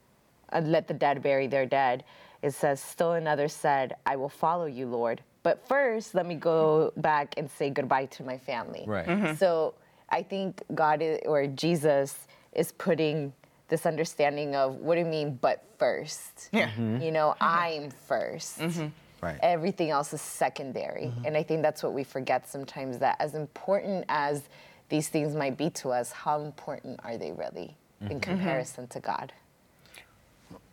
uh, 0.52 0.60
let 0.64 0.88
the 0.88 0.94
dead 0.94 1.22
bury 1.22 1.46
their 1.46 1.66
dead. 1.66 2.04
It 2.42 2.52
says 2.52 2.80
still 2.80 3.12
another 3.12 3.48
said, 3.48 3.96
I 4.04 4.16
will 4.16 4.28
follow 4.28 4.66
you, 4.66 4.86
Lord. 4.86 5.22
But 5.42 5.66
first, 5.66 6.14
let 6.14 6.26
me 6.26 6.34
go 6.34 6.92
back 6.96 7.34
and 7.36 7.50
say 7.50 7.70
goodbye 7.70 8.06
to 8.06 8.22
my 8.22 8.38
family. 8.38 8.84
Right. 8.86 9.06
Mm-hmm. 9.06 9.34
So 9.36 9.74
I 10.10 10.22
think 10.22 10.62
God 10.74 11.02
is, 11.02 11.20
or 11.24 11.46
Jesus 11.46 12.26
is 12.52 12.72
putting 12.72 13.32
this 13.68 13.86
understanding 13.86 14.54
of 14.54 14.76
what 14.76 14.94
do 14.94 15.00
you 15.00 15.06
mean, 15.06 15.38
but 15.40 15.64
first? 15.78 16.48
Yeah. 16.52 16.68
Mm-hmm. 16.70 17.02
You 17.02 17.10
know, 17.10 17.34
mm-hmm. 17.40 17.84
I'm 17.84 17.90
1st 18.08 18.90
Right. 19.22 19.38
Everything 19.42 19.90
else 19.90 20.12
is 20.12 20.20
secondary. 20.20 21.12
And 21.24 21.36
I 21.36 21.42
think 21.42 21.62
that's 21.62 21.82
what 21.82 21.94
we 21.94 22.04
forget 22.04 22.48
sometimes 22.48 22.98
that 22.98 23.16
as 23.18 23.34
important 23.34 24.04
as 24.08 24.42
these 24.88 25.08
things 25.08 25.34
might 25.34 25.56
be 25.56 25.70
to 25.70 25.88
us, 25.88 26.12
how 26.12 26.42
important 26.42 27.00
are 27.02 27.16
they 27.16 27.32
really 27.32 27.76
in 28.00 28.08
mm-hmm. 28.08 28.18
comparison 28.18 28.86
to 28.88 29.00
God? 29.00 29.32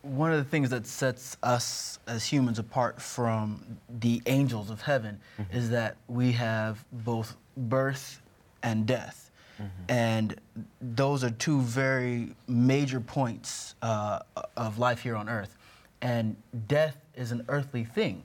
one 0.04 0.30
of 0.30 0.38
the 0.38 0.44
things 0.44 0.70
that 0.70 0.86
sets 0.86 1.36
us 1.42 1.98
as 2.06 2.24
humans 2.24 2.58
apart 2.58 3.00
from 3.00 3.78
the 4.00 4.20
angels 4.26 4.70
of 4.70 4.82
heaven 4.82 5.18
mm-hmm. 5.38 5.56
is 5.56 5.70
that 5.70 5.96
we 6.08 6.32
have 6.32 6.84
both 6.92 7.36
birth 7.56 8.20
and 8.62 8.86
death. 8.86 9.30
Mm-hmm. 9.56 9.68
And 9.88 10.40
those 10.80 11.24
are 11.24 11.30
two 11.30 11.60
very 11.60 12.34
major 12.46 13.00
points 13.00 13.76
uh, 13.80 14.20
of 14.56 14.78
life 14.78 15.00
here 15.00 15.16
on 15.16 15.28
earth. 15.28 15.56
And 16.02 16.36
death 16.68 16.98
is 17.14 17.32
an 17.32 17.44
earthly 17.48 17.84
thing. 17.84 18.22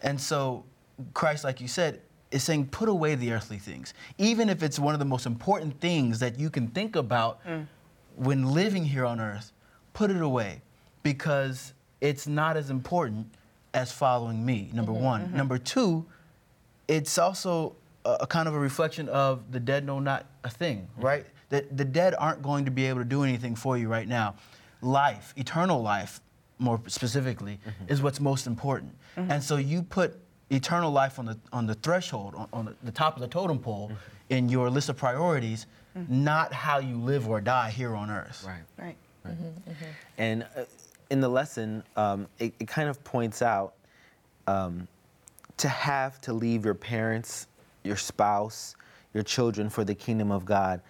And 0.00 0.18
so, 0.18 0.64
Christ, 1.12 1.44
like 1.44 1.60
you 1.60 1.68
said, 1.68 2.00
is 2.30 2.42
saying, 2.42 2.68
put 2.68 2.88
away 2.88 3.16
the 3.16 3.32
earthly 3.32 3.58
things. 3.58 3.92
Even 4.16 4.48
if 4.48 4.62
it's 4.62 4.78
one 4.78 4.94
of 4.94 4.98
the 4.98 5.04
most 5.04 5.26
important 5.26 5.78
things 5.80 6.20
that 6.20 6.38
you 6.38 6.48
can 6.48 6.68
think 6.68 6.96
about 6.96 7.44
mm. 7.44 7.66
When 8.18 8.52
living 8.52 8.84
here 8.84 9.04
on 9.04 9.20
earth, 9.20 9.52
put 9.92 10.10
it 10.10 10.20
away 10.20 10.60
because 11.02 11.72
it's 12.00 12.26
not 12.26 12.56
as 12.56 12.70
important 12.70 13.26
as 13.74 13.92
following 13.92 14.44
me, 14.44 14.70
number 14.72 14.92
mm-hmm, 14.92 15.04
one. 15.04 15.22
Mm-hmm. 15.26 15.36
Number 15.36 15.58
two, 15.58 16.04
it's 16.88 17.18
also 17.18 17.76
a, 18.04 18.18
a 18.20 18.26
kind 18.26 18.48
of 18.48 18.54
a 18.54 18.58
reflection 18.58 19.08
of 19.08 19.52
the 19.52 19.60
dead 19.60 19.84
know 19.84 20.00
not 20.00 20.26
a 20.44 20.50
thing, 20.50 20.88
mm-hmm. 20.92 21.06
right? 21.06 21.26
That 21.50 21.76
the 21.76 21.84
dead 21.84 22.14
aren't 22.18 22.42
going 22.42 22.64
to 22.64 22.70
be 22.70 22.86
able 22.86 23.00
to 23.00 23.04
do 23.04 23.22
anything 23.22 23.54
for 23.54 23.78
you 23.78 23.88
right 23.88 24.08
now. 24.08 24.34
Life, 24.82 25.32
eternal 25.36 25.80
life, 25.80 26.20
more 26.58 26.80
specifically, 26.86 27.58
is 27.88 28.02
what's 28.02 28.20
most 28.20 28.46
important. 28.46 28.94
And 29.16 29.42
so 29.42 29.56
you 29.56 29.82
put 29.82 30.16
eternal 30.50 30.90
life 30.90 31.18
on 31.18 31.24
the 31.26 31.38
on 31.52 31.66
the 31.66 31.74
threshold, 31.74 32.34
on, 32.36 32.48
on 32.52 32.64
the, 32.66 32.74
the 32.84 32.92
top 32.92 33.16
of 33.16 33.20
the 33.20 33.28
totem 33.28 33.58
pole, 33.58 33.90
in 34.28 34.48
your 34.48 34.70
list 34.70 34.88
of 34.88 34.96
priorities, 34.96 35.66
not 36.08 36.52
how 36.52 36.78
you 36.78 36.96
live 36.96 37.28
or 37.28 37.40
die 37.40 37.70
here 37.70 37.94
on 37.94 38.10
earth. 38.10 38.44
Right. 38.46 38.62
Right. 38.78 38.96
And 40.16 40.44
uh, 40.56 40.64
in 41.10 41.20
the 41.20 41.28
lesson, 41.28 41.82
um, 41.96 42.26
it, 42.38 42.54
it 42.60 42.68
kind 42.68 42.88
of 42.88 43.02
points 43.04 43.42
out 43.42 43.74
um, 44.46 44.88
to 45.58 45.68
have 45.68 46.20
to 46.22 46.32
leave 46.32 46.64
your 46.64 46.74
parents, 46.74 47.46
your 47.84 47.96
spouse, 47.96 48.74
your 49.14 49.22
children 49.22 49.68
for 49.68 49.84
the 49.84 49.94
kingdom 49.94 50.30
of 50.30 50.44
God. 50.44 50.80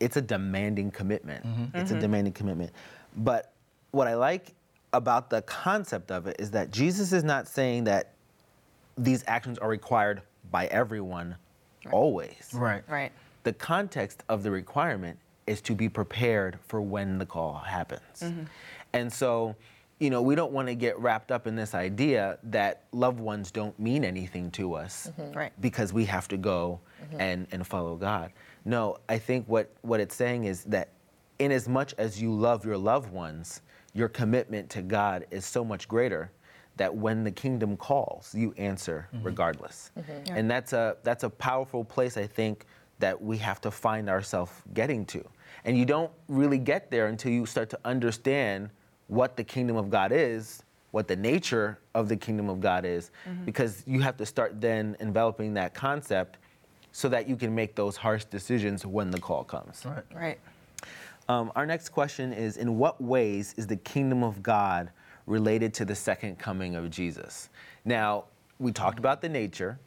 It's 0.00 0.16
a 0.16 0.22
demanding 0.22 0.90
commitment. 0.90 1.44
It's 1.74 1.90
a 1.90 1.98
demanding 2.00 2.32
commitment. 2.32 2.72
But 3.16 3.52
what 3.90 4.06
I 4.06 4.14
like 4.14 4.52
about 4.92 5.30
the 5.30 5.42
concept 5.42 6.10
of 6.10 6.26
it 6.26 6.36
is 6.38 6.50
that 6.52 6.70
Jesus 6.70 7.12
is 7.12 7.24
not 7.24 7.48
saying 7.48 7.84
that 7.84 8.12
these 8.96 9.24
actions 9.26 9.58
are 9.58 9.68
required 9.68 10.22
by 10.50 10.66
everyone 10.66 11.36
always 11.92 12.50
Right. 12.52 12.82
Right. 12.88 13.12
The 13.48 13.54
context 13.54 14.24
of 14.28 14.42
the 14.42 14.50
requirement 14.50 15.18
is 15.46 15.62
to 15.62 15.74
be 15.74 15.88
prepared 15.88 16.58
for 16.66 16.82
when 16.82 17.16
the 17.16 17.24
call 17.24 17.54
happens. 17.54 18.20
Mm-hmm. 18.20 18.42
And 18.92 19.10
so, 19.10 19.56
you 20.00 20.10
know, 20.10 20.20
we 20.20 20.34
don't 20.34 20.52
want 20.52 20.68
to 20.68 20.74
get 20.74 20.98
wrapped 20.98 21.32
up 21.32 21.46
in 21.46 21.56
this 21.56 21.74
idea 21.74 22.38
that 22.42 22.82
loved 22.92 23.18
ones 23.18 23.50
don't 23.50 23.78
mean 23.80 24.04
anything 24.04 24.50
to 24.50 24.74
us 24.74 25.10
mm-hmm. 25.18 25.32
Right. 25.32 25.52
because 25.62 25.94
we 25.94 26.04
have 26.04 26.28
to 26.28 26.36
go 26.36 26.78
mm-hmm. 27.02 27.22
and, 27.22 27.46
and 27.50 27.66
follow 27.66 27.96
God. 27.96 28.32
No, 28.66 28.98
I 29.08 29.16
think 29.16 29.46
what, 29.48 29.72
what 29.80 29.98
it's 29.98 30.14
saying 30.14 30.44
is 30.44 30.64
that 30.64 30.90
in 31.38 31.50
as 31.50 31.70
much 31.70 31.94
as 31.96 32.20
you 32.20 32.30
love 32.30 32.66
your 32.66 32.76
loved 32.76 33.10
ones, 33.10 33.62
your 33.94 34.10
commitment 34.10 34.68
to 34.68 34.82
God 34.82 35.24
is 35.30 35.46
so 35.46 35.64
much 35.64 35.88
greater 35.88 36.30
that 36.76 36.94
when 36.94 37.24
the 37.24 37.32
kingdom 37.32 37.78
calls, 37.78 38.34
you 38.34 38.52
answer 38.58 39.08
regardless. 39.22 39.90
And 40.36 40.50
that's 40.50 40.74
a 40.74 40.98
that's 41.02 41.24
a 41.24 41.30
powerful 41.30 41.82
place 41.82 42.18
I 42.18 42.26
think 42.26 42.66
that 42.98 43.20
we 43.20 43.36
have 43.38 43.60
to 43.62 43.70
find 43.70 44.08
ourselves 44.08 44.52
getting 44.74 45.04
to. 45.06 45.24
And 45.64 45.76
you 45.78 45.84
don't 45.84 46.10
really 46.28 46.58
get 46.58 46.90
there 46.90 47.06
until 47.08 47.32
you 47.32 47.46
start 47.46 47.70
to 47.70 47.78
understand 47.84 48.70
what 49.08 49.36
the 49.36 49.44
kingdom 49.44 49.76
of 49.76 49.90
God 49.90 50.12
is, 50.12 50.62
what 50.90 51.08
the 51.08 51.16
nature 51.16 51.78
of 51.94 52.08
the 52.08 52.16
kingdom 52.16 52.48
of 52.48 52.60
God 52.60 52.84
is, 52.84 53.10
because 53.44 53.82
you 53.86 54.00
have 54.00 54.16
to 54.16 54.26
start 54.26 54.60
then 54.60 54.96
enveloping 55.00 55.54
that 55.54 55.74
concept 55.74 56.38
so 56.92 57.08
that 57.08 57.28
you 57.28 57.36
can 57.36 57.54
make 57.54 57.74
those 57.74 57.96
harsh 57.96 58.24
decisions 58.24 58.84
when 58.84 59.10
the 59.10 59.20
call 59.20 59.44
comes. 59.44 59.84
Right. 59.84 60.04
Right. 60.14 60.38
Um, 61.28 61.52
our 61.54 61.66
next 61.66 61.90
question 61.90 62.32
is 62.32 62.56
In 62.56 62.78
what 62.78 63.00
ways 63.00 63.54
is 63.56 63.66
the 63.66 63.76
kingdom 63.76 64.22
of 64.24 64.42
God 64.42 64.90
related 65.26 65.74
to 65.74 65.84
the 65.84 65.94
second 65.94 66.38
coming 66.38 66.74
of 66.74 66.90
Jesus? 66.90 67.50
Now, 67.84 68.24
we 68.58 68.72
talked 68.72 68.98
about 68.98 69.20
the 69.20 69.28
nature, 69.28 69.78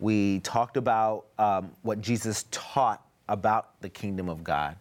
we 0.00 0.40
talked 0.40 0.76
about 0.76 1.26
um, 1.38 1.70
what 1.82 2.00
Jesus 2.00 2.46
taught 2.50 3.04
about 3.28 3.80
the 3.80 3.88
kingdom 3.88 4.28
of 4.28 4.44
God. 4.44 4.76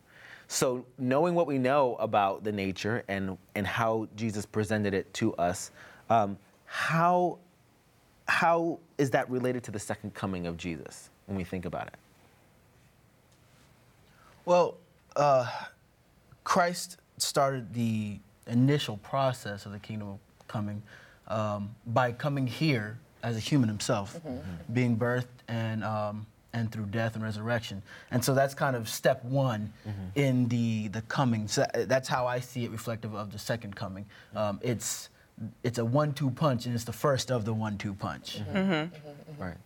So, 0.48 0.86
knowing 1.00 1.34
what 1.34 1.48
we 1.48 1.58
know 1.58 1.96
about 1.96 2.43
the 2.43 2.51
nature 2.51 3.03
and, 3.08 3.38
and 3.55 3.65
how 3.65 4.08
Jesus 4.15 4.46
presented 4.46 4.93
it 4.93 5.12
to 5.15 5.34
us, 5.36 5.72
um, 6.10 6.38
how, 6.65 7.39
how 8.27 8.79
is 8.98 9.10
that 9.12 9.29
related 9.29 9.63
to 9.63 9.72
the 9.72 9.79
second 9.79 10.13
coming 10.13 10.46
of 10.46 10.58
Jesus 10.58 11.10
when 11.25 11.38
we 11.38 11.43
think 11.43 11.65
about 11.65 11.88
it? 11.88 11.96
Well, 14.46 14.77
uh, 15.15 15.50
Christ 16.43 16.98
started 17.17 17.74
the 17.74 18.20
initial 18.48 18.98
process 18.98 19.65
of 19.65 19.72
the 19.72 19.79
kingdom 19.79 20.20
coming 20.48 20.84
um, 21.29 21.74
by 21.88 22.12
coming 22.12 22.46
here 22.46 23.00
as 23.24 23.36
a 23.38 23.39
human 23.39 23.70
himself, 23.70 24.15
mm-hmm. 24.15 24.74
being 24.74 24.98
birthed 24.98 25.25
and 25.48 25.84
um, 25.84 26.25
and 26.53 26.72
through 26.72 26.86
death 26.86 27.15
and 27.15 27.24
resurrection. 27.24 27.82
And 28.12 28.24
so 28.24 28.36
that's 28.36 28.53
kind 28.53 28.75
of 28.75 28.88
step 28.88 29.24
one 29.25 29.74
mm-hmm. 29.88 30.00
in 30.15 30.48
the 30.50 30.89
the 30.89 31.01
coming. 31.03 31.48
So 31.48 31.63
uh, 31.63 31.86
that's 31.86 32.08
how 32.08 32.27
I 32.27 32.39
see 32.39 32.65
it, 32.65 32.72
reflective 32.72 33.15
of 33.15 33.32
the 33.32 33.39
second 33.39 33.75
coming. 33.75 34.06
Um, 34.36 34.60
it's 34.62 35.10
it's 35.63 35.80
a 35.80 35.86
one-two 35.86 36.30
punch, 36.32 36.68
and 36.68 36.75
it's 36.75 36.84
the 36.84 36.94
first 36.94 37.32
of 37.32 37.44
the 37.44 37.53
one-two 37.53 37.96
punch. 37.96 38.39
Mm-hmm. 38.53 39.42
Right. 39.42 39.58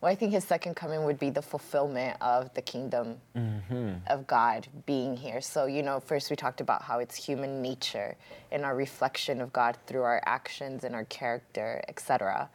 Well, 0.00 0.10
I 0.10 0.14
think 0.14 0.32
his 0.32 0.44
second 0.44 0.76
coming 0.76 1.04
would 1.04 1.18
be 1.18 1.28
the 1.28 1.42
fulfillment 1.42 2.16
of 2.22 2.54
the 2.54 2.62
kingdom 2.62 3.16
mm-hmm. 3.36 3.92
of 4.06 4.26
God 4.26 4.66
being 4.86 5.14
here. 5.14 5.42
So, 5.42 5.66
you 5.66 5.82
know, 5.82 6.00
first 6.00 6.30
we 6.30 6.36
talked 6.36 6.62
about 6.62 6.82
how 6.82 7.00
it's 7.00 7.14
human 7.14 7.60
nature 7.60 8.16
and 8.50 8.64
our 8.64 8.74
reflection 8.74 9.42
of 9.42 9.52
God 9.52 9.76
through 9.86 10.02
our 10.02 10.22
actions 10.24 10.84
and 10.84 10.94
our 10.94 11.04
character, 11.04 11.82
etc. 11.86 12.48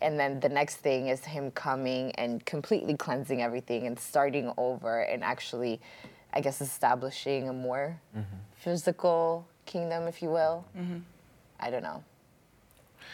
And 0.00 0.18
then 0.20 0.38
the 0.38 0.48
next 0.48 0.76
thing 0.76 1.08
is 1.08 1.24
him 1.24 1.50
coming 1.50 2.12
and 2.12 2.44
completely 2.46 2.96
cleansing 2.96 3.42
everything 3.42 3.88
and 3.88 3.98
starting 3.98 4.52
over 4.56 5.00
and 5.00 5.24
actually, 5.24 5.80
I 6.32 6.40
guess, 6.40 6.60
establishing 6.60 7.48
a 7.48 7.52
more 7.52 7.98
mm-hmm. 8.16 8.36
physical 8.58 9.44
kingdom, 9.64 10.06
if 10.06 10.22
you 10.22 10.30
will. 10.30 10.64
Mm-hmm. 10.78 10.98
I 11.58 11.70
don't 11.70 11.82
know. 11.82 12.04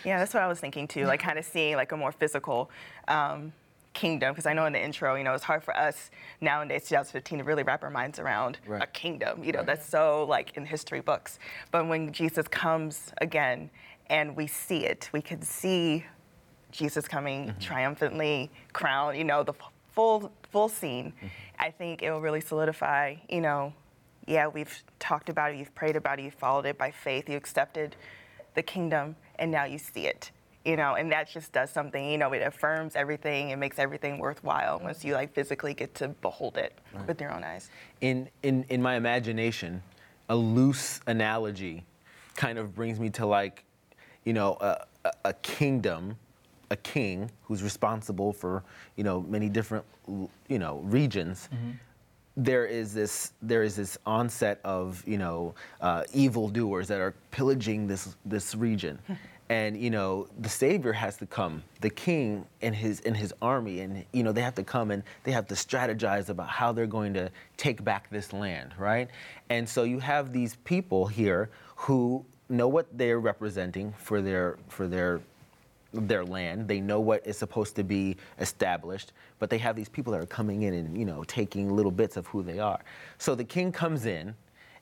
Yeah, 0.05 0.19
that's 0.19 0.35
what 0.35 0.43
I 0.43 0.49
was 0.49 0.61
thinking 0.61 0.88
too. 0.88 1.07
Like 1.07 1.21
kind 1.23 1.38
of 1.38 1.47
seeing 1.47 1.76
like 1.76 1.93
a 1.93 1.97
more 1.97 2.12
physical 2.12 2.71
um, 3.09 3.52
kingdom, 3.93 4.33
because 4.33 4.47
I 4.47 4.53
know 4.53 4.67
in 4.67 4.73
the 4.73 4.83
intro, 4.83 5.15
you 5.15 5.25
know, 5.25 5.35
it's 5.35 5.45
hard 5.45 5.63
for 5.63 5.77
us 5.77 6.11
nowadays, 6.41 6.89
2015, 6.89 7.39
to 7.39 7.45
really 7.45 7.63
wrap 7.63 7.83
our 7.83 7.91
minds 7.91 8.19
around 8.19 8.59
Right. 8.67 8.83
a 8.83 8.87
kingdom. 8.87 9.45
You 9.45 9.53
know, 9.53 9.63
that's 9.63 9.87
so 9.89 10.25
like 10.25 10.57
in 10.57 10.67
history 10.67 11.01
books. 11.01 11.39
But 11.71 11.87
when 11.89 12.13
Jesus 12.13 12.49
comes 12.49 13.13
again 13.19 13.71
and 14.09 14.37
we 14.37 14.47
see 14.47 14.85
it, 14.85 15.11
we 15.13 15.23
can 15.23 15.43
see 15.43 16.05
Jesus 16.71 17.07
coming 17.07 17.49
mm-hmm. 17.49 17.59
triumphantly, 17.61 18.51
crowned. 18.73 19.19
You 19.19 19.25
know, 19.25 19.43
the 19.43 19.53
f- 19.53 19.71
full 19.93 20.33
full 20.51 20.69
scene. 20.69 21.13
Mm-hmm. 21.17 21.27
I 21.59 21.71
think 21.71 22.03
it 22.03 22.11
will 22.11 22.21
really 22.21 22.41
solidify. 22.41 23.17
You 23.29 23.41
know, 23.41 23.73
yeah, 24.27 24.47
we've 24.47 24.83
talked 24.99 25.29
about 25.29 25.53
it, 25.53 25.59
you've 25.59 25.75
prayed 25.75 25.97
about 25.97 26.19
it, 26.19 26.23
you've 26.23 26.35
followed 26.35 26.67
it 26.67 26.79
by 26.79 26.91
faith, 26.91 27.29
you 27.29 27.37
accepted 27.37 27.97
the 28.55 28.63
kingdom, 28.63 29.17
and 29.39 29.51
now 29.51 29.65
you 29.65 29.79
see 29.79 30.07
it. 30.07 30.31
You 30.64 30.76
know, 30.76 30.95
and 30.95 31.11
that 31.11 31.28
just 31.28 31.52
does 31.52 31.71
something. 31.71 32.09
You 32.09 32.19
know, 32.19 32.33
it 32.33 32.42
affirms 32.42 32.95
everything. 32.95 33.50
It 33.50 33.57
makes 33.57 33.78
everything 33.78 34.19
worthwhile 34.19 34.78
once 34.81 35.04
you 35.04 35.14
like 35.14 35.33
physically 35.35 35.75
get 35.75 35.95
to 35.97 36.09
behold 36.09 36.57
it 36.57 36.78
with 37.07 37.21
your 37.21 37.33
own 37.33 37.42
eyes. 37.42 37.69
in, 38.00 38.28
in, 38.42 38.64
in 38.69 38.81
my 38.81 38.95
imagination, 38.95 39.83
a 40.28 40.37
loose 40.37 41.00
analogy 41.07 41.85
kind 42.37 42.59
of 42.59 42.75
brings 42.75 42.99
me 43.00 43.11
to 43.11 43.26
like, 43.26 43.64
you 44.25 44.33
know, 44.33 44.57
a, 44.61 44.85
a, 45.04 45.12
a 45.26 45.33
kingdom, 45.35 46.16
a 46.71 46.76
king 46.76 47.31
who's 47.42 47.62
responsible 47.62 48.33
for, 48.33 48.62
you 48.97 49.04
know, 49.04 49.23
many 49.23 49.49
different, 49.49 49.85
you 50.49 50.59
know, 50.59 50.78
regions. 50.85 51.49
There 52.35 52.64
is 52.64 52.95
this 52.95 53.33
there 53.42 53.62
is 53.62 53.76
this 53.76 53.99
onset 54.07 54.59
of 54.64 55.07
you 55.07 55.19
know 55.19 55.54
uh, 55.83 56.04
evildoers 56.14 56.88
that 56.88 56.99
are 56.99 57.14
pillaging 57.31 57.87
this 57.87 58.16
this 58.25 58.54
region, 58.54 58.99
and 59.49 59.77
you 59.77 59.91
know 59.91 60.29
the 60.41 60.49
savior 60.49 60.93
has 60.93 61.17
to 61.19 61.27
come, 61.27 61.63
the 61.81 61.91
king 61.91 62.47
and 62.63 62.75
his 62.75 63.01
and 63.01 63.17
his 63.17 63.35
army, 63.43 63.81
and 63.81 64.05
you 64.13 64.23
know 64.23 64.33
they 64.33 64.43
have 64.43 64.55
to 64.55 64.65
come 64.65 64.91
and 64.91 65.03
they 65.25 65.33
have 65.33 65.47
to 65.49 65.55
strategize 65.55 66.29
about 66.29 66.49
how 66.49 66.73
they're 66.73 66.87
going 66.87 67.15
to 67.15 67.31
take 67.57 67.85
back 67.85 68.09
this 68.11 68.33
land, 68.33 68.73
right? 68.79 69.09
And 69.51 69.69
so 69.69 69.83
you 69.85 69.99
have 69.99 70.33
these 70.33 70.57
people 70.65 71.07
here 71.07 71.51
who 71.77 72.25
know 72.49 72.69
what 72.69 72.87
they're 72.97 73.21
representing 73.21 73.93
for 73.99 74.21
their 74.21 74.59
for 74.69 74.87
their 74.87 75.21
their 75.93 76.25
land. 76.25 76.69
They 76.69 76.81
know 76.81 77.01
what 77.01 77.27
is 77.27 77.37
supposed 77.37 77.77
to 77.77 77.85
be 77.85 78.17
established, 78.39 79.13
but 79.39 79.51
they 79.51 79.59
have 79.59 79.77
these 79.77 79.89
people 79.89 80.13
that 80.13 80.23
are 80.23 80.27
coming 80.27 80.63
in 80.63 80.75
and 80.75 80.97
you 80.97 81.05
know 81.05 81.25
taking 81.25 81.75
little 81.75 81.93
bits 81.93 82.17
of 82.17 82.27
who 82.29 82.43
they 82.43 82.59
are. 82.59 82.81
So 83.19 83.35
the 83.35 83.45
king 83.45 83.73
comes 83.73 84.07
in, 84.07 84.35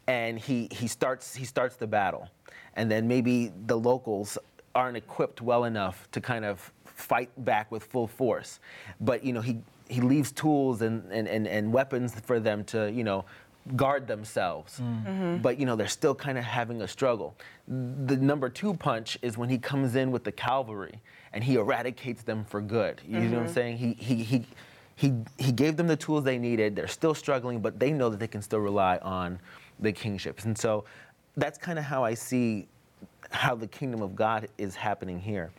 and 0.07 0.39
he 0.39 0.69
he 0.71 0.87
starts 0.87 1.35
he 1.35 1.45
starts 1.45 1.77
the 1.77 1.87
battle, 1.87 2.29
and 2.75 2.91
then 2.91 3.09
maybe 3.09 3.53
the 3.67 3.77
locals 3.77 4.39
aren't 4.75 4.97
equipped 4.97 5.41
well 5.41 5.65
enough 5.65 6.09
to 6.13 6.21
kind 6.21 6.45
of 6.45 6.73
fight 6.85 7.31
back 7.45 7.71
with 7.71 7.85
full 7.85 8.07
force, 8.07 8.61
but 9.01 9.25
you 9.25 9.33
know 9.33 9.41
he 9.41 9.59
he 9.89 10.01
leaves 10.01 10.33
tools 10.33 10.83
and 10.83 11.11
and, 11.13 11.27
and, 11.29 11.47
and 11.47 11.73
weapons 11.73 12.15
for 12.21 12.39
them 12.41 12.65
to 12.65 12.91
you 12.93 13.05
know 13.05 13.25
guard 13.77 14.07
themselves. 14.07 14.81
Mm-hmm. 14.81 15.09
Mm-hmm. 15.09 15.43
But 15.43 15.59
you 15.59 15.67
know, 15.67 15.77
they're 15.77 15.89
still 15.89 16.15
kind 16.15 16.39
of 16.39 16.45
having 16.45 16.83
a 16.83 16.89
struggle. 16.89 17.37
The 17.69 18.17
number 18.17 18.49
two 18.49 18.75
punch 18.75 19.19
is 19.23 19.37
when 19.37 19.49
he 19.49 19.59
comes 19.59 19.97
in 19.97 20.11
with 20.11 20.25
the 20.25 20.33
cavalry 20.33 21.01
and 21.33 21.45
he 21.45 21.55
eradicates 21.55 22.23
them 22.23 22.45
for 22.45 22.61
good. 22.61 23.01
You 23.07 23.21
know 23.21 23.21
what 23.21 23.39
I'm 23.39 23.45
mm-hmm. 23.45 23.55
saying? 23.55 23.77
He 23.79 23.93
he 23.95 24.23
he 24.23 24.47
he 24.97 25.15
he 25.39 25.53
gave 25.53 25.77
them 25.77 25.87
the 25.87 25.97
tools 25.97 26.25
they 26.25 26.39
needed. 26.39 26.77
They're 26.77 26.89
still 26.89 27.15
struggling, 27.15 27.61
but 27.61 27.79
they 27.79 27.93
know 27.93 28.09
that 28.11 28.19
they 28.19 28.29
can 28.29 28.43
still 28.43 28.61
rely 28.61 28.99
on 28.99 29.39
the 29.79 29.93
kingships. 29.93 30.45
And 30.45 30.57
so 30.57 30.85
that's 31.37 31.59
kind 31.59 31.79
of 31.79 31.85
how 31.85 32.05
I 32.05 32.15
see 32.15 32.69
how 33.31 33.55
the 33.55 33.67
kingdom 33.67 34.03
of 34.03 34.15
God 34.15 34.49
is 34.59 34.75
happening 34.75 35.19
here. 35.19 35.51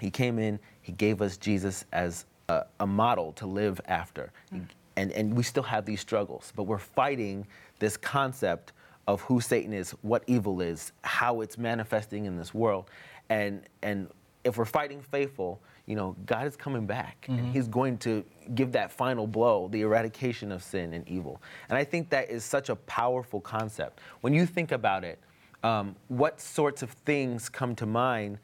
He 0.00 0.10
came 0.10 0.38
in, 0.38 0.58
he 0.82 0.92
gave 0.92 1.22
us 1.22 1.36
Jesus 1.36 1.84
as 1.92 2.26
a, 2.48 2.64
a 2.80 2.86
model 2.86 3.32
to 3.32 3.46
live 3.46 3.80
after. 3.86 4.32
Mm. 4.52 4.66
And, 4.96 5.12
and 5.12 5.34
we 5.34 5.42
still 5.42 5.62
have 5.62 5.84
these 5.84 6.00
struggles, 6.00 6.52
but 6.56 6.64
we're 6.64 6.78
fighting 6.78 7.46
this 7.78 7.96
concept 7.96 8.72
of 9.06 9.20
who 9.22 9.40
Satan 9.40 9.72
is, 9.72 9.92
what 10.02 10.22
evil 10.26 10.60
is, 10.60 10.92
how 11.02 11.40
it's 11.40 11.56
manifesting 11.56 12.26
in 12.26 12.36
this 12.36 12.52
world. 12.52 12.90
And, 13.30 13.62
and 13.82 14.08
if 14.44 14.56
we're 14.56 14.64
fighting 14.64 15.00
faithful, 15.00 15.60
you 15.86 15.96
know, 15.96 16.14
God 16.26 16.46
is 16.46 16.56
coming 16.56 16.84
back 16.84 17.24
and 17.28 17.38
mm-hmm. 17.38 17.52
he's 17.52 17.68
going 17.68 17.96
to 17.98 18.22
give 18.54 18.72
that 18.72 18.92
final 18.92 19.26
blow, 19.26 19.68
the 19.68 19.80
eradication 19.80 20.52
of 20.52 20.62
sin 20.62 20.92
and 20.92 21.08
evil. 21.08 21.40
And 21.70 21.78
I 21.78 21.84
think 21.84 22.10
that 22.10 22.28
is 22.28 22.44
such 22.44 22.68
a 22.68 22.76
powerful 22.76 23.40
concept. 23.40 24.00
When 24.20 24.34
you 24.34 24.44
think 24.44 24.72
about 24.72 25.04
it, 25.04 25.18
um, 25.62 25.96
what 26.08 26.40
sorts 26.40 26.82
of 26.82 26.90
things 26.90 27.48
come 27.48 27.74
to 27.76 27.86
mind 27.86 28.38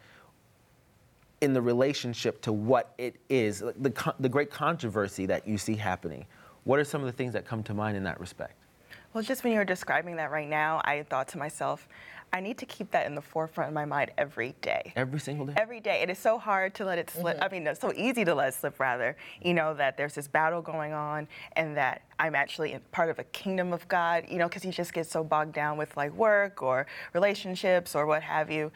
in 1.40 1.52
the 1.52 1.62
relationship 1.62 2.40
to 2.42 2.52
what 2.52 2.94
it 2.98 3.16
is, 3.28 3.60
the, 3.60 4.14
the 4.18 4.28
great 4.28 4.50
controversy 4.50 5.26
that 5.26 5.46
you 5.46 5.58
see 5.58 5.76
happening. 5.76 6.26
What 6.64 6.78
are 6.78 6.84
some 6.84 7.02
of 7.02 7.06
the 7.06 7.12
things 7.12 7.32
that 7.34 7.44
come 7.44 7.62
to 7.64 7.74
mind 7.74 7.96
in 7.96 8.04
that 8.04 8.18
respect? 8.18 8.54
Well, 9.12 9.22
just 9.22 9.44
when 9.44 9.52
you 9.52 9.58
were 9.58 9.64
describing 9.64 10.16
that 10.16 10.32
right 10.32 10.48
now, 10.48 10.80
I 10.84 11.04
thought 11.04 11.28
to 11.28 11.38
myself, 11.38 11.86
I 12.34 12.40
need 12.40 12.58
to 12.58 12.66
keep 12.66 12.90
that 12.90 13.06
in 13.06 13.14
the 13.14 13.22
forefront 13.22 13.68
of 13.68 13.74
my 13.74 13.84
mind 13.84 14.10
every 14.18 14.56
day. 14.60 14.92
Every 14.96 15.20
single 15.20 15.46
day? 15.46 15.54
Every 15.56 15.78
day. 15.78 16.02
It 16.02 16.10
is 16.10 16.18
so 16.18 16.36
hard 16.36 16.74
to 16.74 16.84
let 16.84 16.98
it 16.98 17.08
slip. 17.08 17.36
Mm-hmm. 17.36 17.44
I 17.44 17.48
mean, 17.48 17.64
it's 17.68 17.80
so 17.80 17.92
easy 17.94 18.24
to 18.24 18.34
let 18.34 18.48
it 18.48 18.54
slip, 18.54 18.80
rather. 18.80 19.16
You 19.40 19.54
know, 19.54 19.72
that 19.74 19.96
there's 19.96 20.16
this 20.16 20.26
battle 20.26 20.60
going 20.60 20.92
on 20.92 21.28
and 21.52 21.76
that 21.76 22.02
I'm 22.18 22.34
actually 22.34 22.76
part 22.90 23.08
of 23.08 23.20
a 23.20 23.24
kingdom 23.24 23.72
of 23.72 23.86
God, 23.86 24.24
you 24.28 24.38
know, 24.38 24.48
because 24.48 24.64
you 24.64 24.72
just 24.72 24.92
get 24.92 25.06
so 25.06 25.22
bogged 25.22 25.52
down 25.52 25.78
with 25.78 25.96
like 25.96 26.12
work 26.14 26.60
or 26.60 26.88
relationships 27.12 27.94
or 27.94 28.04
what 28.04 28.24
have 28.24 28.50
you. 28.50 28.72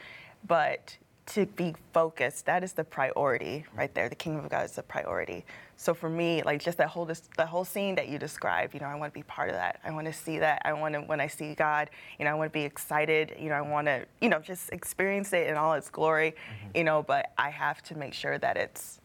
But 0.46 0.96
to 1.28 1.44
be 1.44 1.74
focused, 1.92 2.46
that 2.46 2.64
is 2.64 2.72
the 2.72 2.84
priority 2.84 3.64
right 3.76 3.92
there. 3.94 4.08
The 4.08 4.14
kingdom 4.14 4.44
of 4.44 4.50
God 4.50 4.64
is 4.64 4.72
the 4.72 4.82
priority. 4.82 5.44
So 5.76 5.92
for 5.92 6.08
me, 6.08 6.42
like 6.42 6.62
just 6.62 6.78
that 6.78 6.88
whole 6.88 7.04
the 7.04 7.46
whole 7.46 7.64
scene 7.64 7.94
that 7.96 8.08
you 8.08 8.18
described, 8.18 8.72
you 8.74 8.80
know, 8.80 8.86
I 8.86 8.94
want 8.94 9.12
to 9.12 9.18
be 9.18 9.22
part 9.24 9.50
of 9.50 9.54
that. 9.54 9.78
I 9.84 9.90
want 9.90 10.06
to 10.06 10.12
see 10.12 10.38
that. 10.38 10.62
I 10.64 10.72
want 10.72 10.94
to 10.94 11.00
when 11.02 11.20
I 11.20 11.26
see 11.26 11.54
God, 11.54 11.90
you 12.18 12.24
know, 12.24 12.30
I 12.30 12.34
want 12.34 12.50
to 12.50 12.58
be 12.58 12.64
excited. 12.64 13.36
You 13.38 13.50
know, 13.50 13.56
I 13.56 13.60
want 13.60 13.86
to, 13.86 14.06
you 14.20 14.28
know, 14.28 14.40
just 14.40 14.72
experience 14.72 15.32
it 15.32 15.46
in 15.46 15.56
all 15.56 15.74
its 15.74 15.90
glory. 15.90 16.30
Mm-hmm. 16.32 16.76
You 16.78 16.84
know, 16.84 17.02
but 17.02 17.32
I 17.36 17.50
have 17.50 17.82
to 17.84 17.94
make 17.96 18.14
sure 18.14 18.38
that 18.38 18.56
it's, 18.56 19.00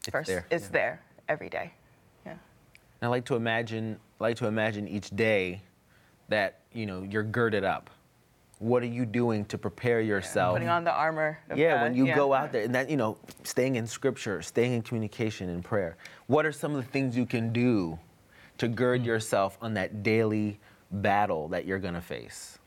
It's 0.00 0.10
first, 0.10 0.28
there, 0.28 0.46
it's 0.50 0.66
yeah. 0.66 0.70
there 0.70 1.02
every 1.28 1.48
day. 1.48 1.72
Yeah. 2.24 2.32
And 2.32 2.40
I 3.02 3.08
like 3.08 3.24
to 3.26 3.34
imagine, 3.34 3.98
I 4.20 4.24
like 4.24 4.36
to 4.36 4.46
imagine 4.46 4.86
each 4.86 5.10
day 5.10 5.62
that 6.28 6.60
you 6.72 6.86
know 6.86 7.02
you're 7.02 7.24
girded 7.24 7.64
up. 7.64 7.90
What 8.58 8.82
are 8.82 8.86
you 8.86 9.06
doing 9.06 9.44
to 9.46 9.58
prepare 9.58 10.00
yourself? 10.00 10.54
Putting 10.54 10.68
on 10.68 10.84
the 10.84 10.92
armor. 10.92 11.38
Of 11.48 11.58
yeah, 11.58 11.76
God. 11.76 11.82
when 11.84 11.94
you 11.94 12.06
Yeah. 12.06 12.16
go 12.16 12.34
out 12.34 12.50
there, 12.50 12.64
and 12.64 12.74
that 12.74 12.90
you 12.90 12.96
know, 12.96 13.16
staying 13.44 13.76
in 13.76 13.86
Scripture, 13.86 14.42
staying 14.42 14.72
in 14.72 14.82
communication 14.82 15.48
and 15.48 15.64
prayer. 15.64 15.96
What 16.26 16.44
are 16.44 16.52
some 16.52 16.74
of 16.74 16.84
the 16.84 16.90
things 16.90 17.16
you 17.16 17.26
can 17.26 17.52
do 17.52 17.98
to 18.58 18.66
gird 18.66 19.02
mm. 19.02 19.06
yourself 19.06 19.56
on 19.60 19.74
that 19.74 20.02
daily 20.02 20.58
battle 20.90 21.48
that 21.48 21.66
you're 21.66 21.78
gonna 21.78 22.00
face? 22.00 22.58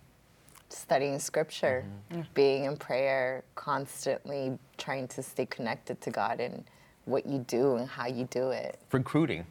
studying 0.73 1.19
scripture, 1.19 1.85
mm-hmm. 2.11 2.21
being 2.33 2.65
in 2.65 2.77
prayer, 2.77 3.43
constantly 3.55 4.57
trying 4.77 5.07
to 5.09 5.21
stay 5.21 5.45
connected 5.45 5.99
to 6.01 6.11
God 6.11 6.39
and 6.39 6.63
what 7.05 7.25
you 7.25 7.39
do 7.39 7.75
and 7.75 7.87
how 7.89 8.07
you 8.07 8.25
do 8.25 8.51
it. 8.51 8.79
Recruiting, 8.91 9.45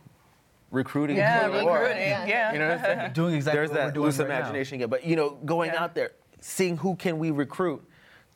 recruiting. 0.70 1.16
Yeah, 1.16 1.48
for 1.48 1.58
the 1.58 1.64
war. 1.64 1.80
recruiting. 1.80 2.02
Yeah. 2.02 2.52
You 2.52 2.58
know 2.58 2.68
what 2.68 2.78
I'm 2.78 2.84
saying? 2.84 3.12
Doing 3.14 3.34
exactly 3.34 3.58
There's 3.58 3.70
what 3.70 3.78
we're 3.78 3.84
that 3.86 3.94
doing 3.94 4.06
loose 4.06 4.18
right 4.18 4.28
now. 4.28 4.38
imagination 4.38 4.74
again. 4.76 4.88
But 4.88 5.04
you 5.04 5.16
know, 5.16 5.30
going 5.30 5.72
Yeah. 5.72 5.82
out 5.82 5.94
there, 5.94 6.12
seeing 6.40 6.76
who 6.78 6.96
can 6.96 7.18
we 7.18 7.30
recruit 7.30 7.82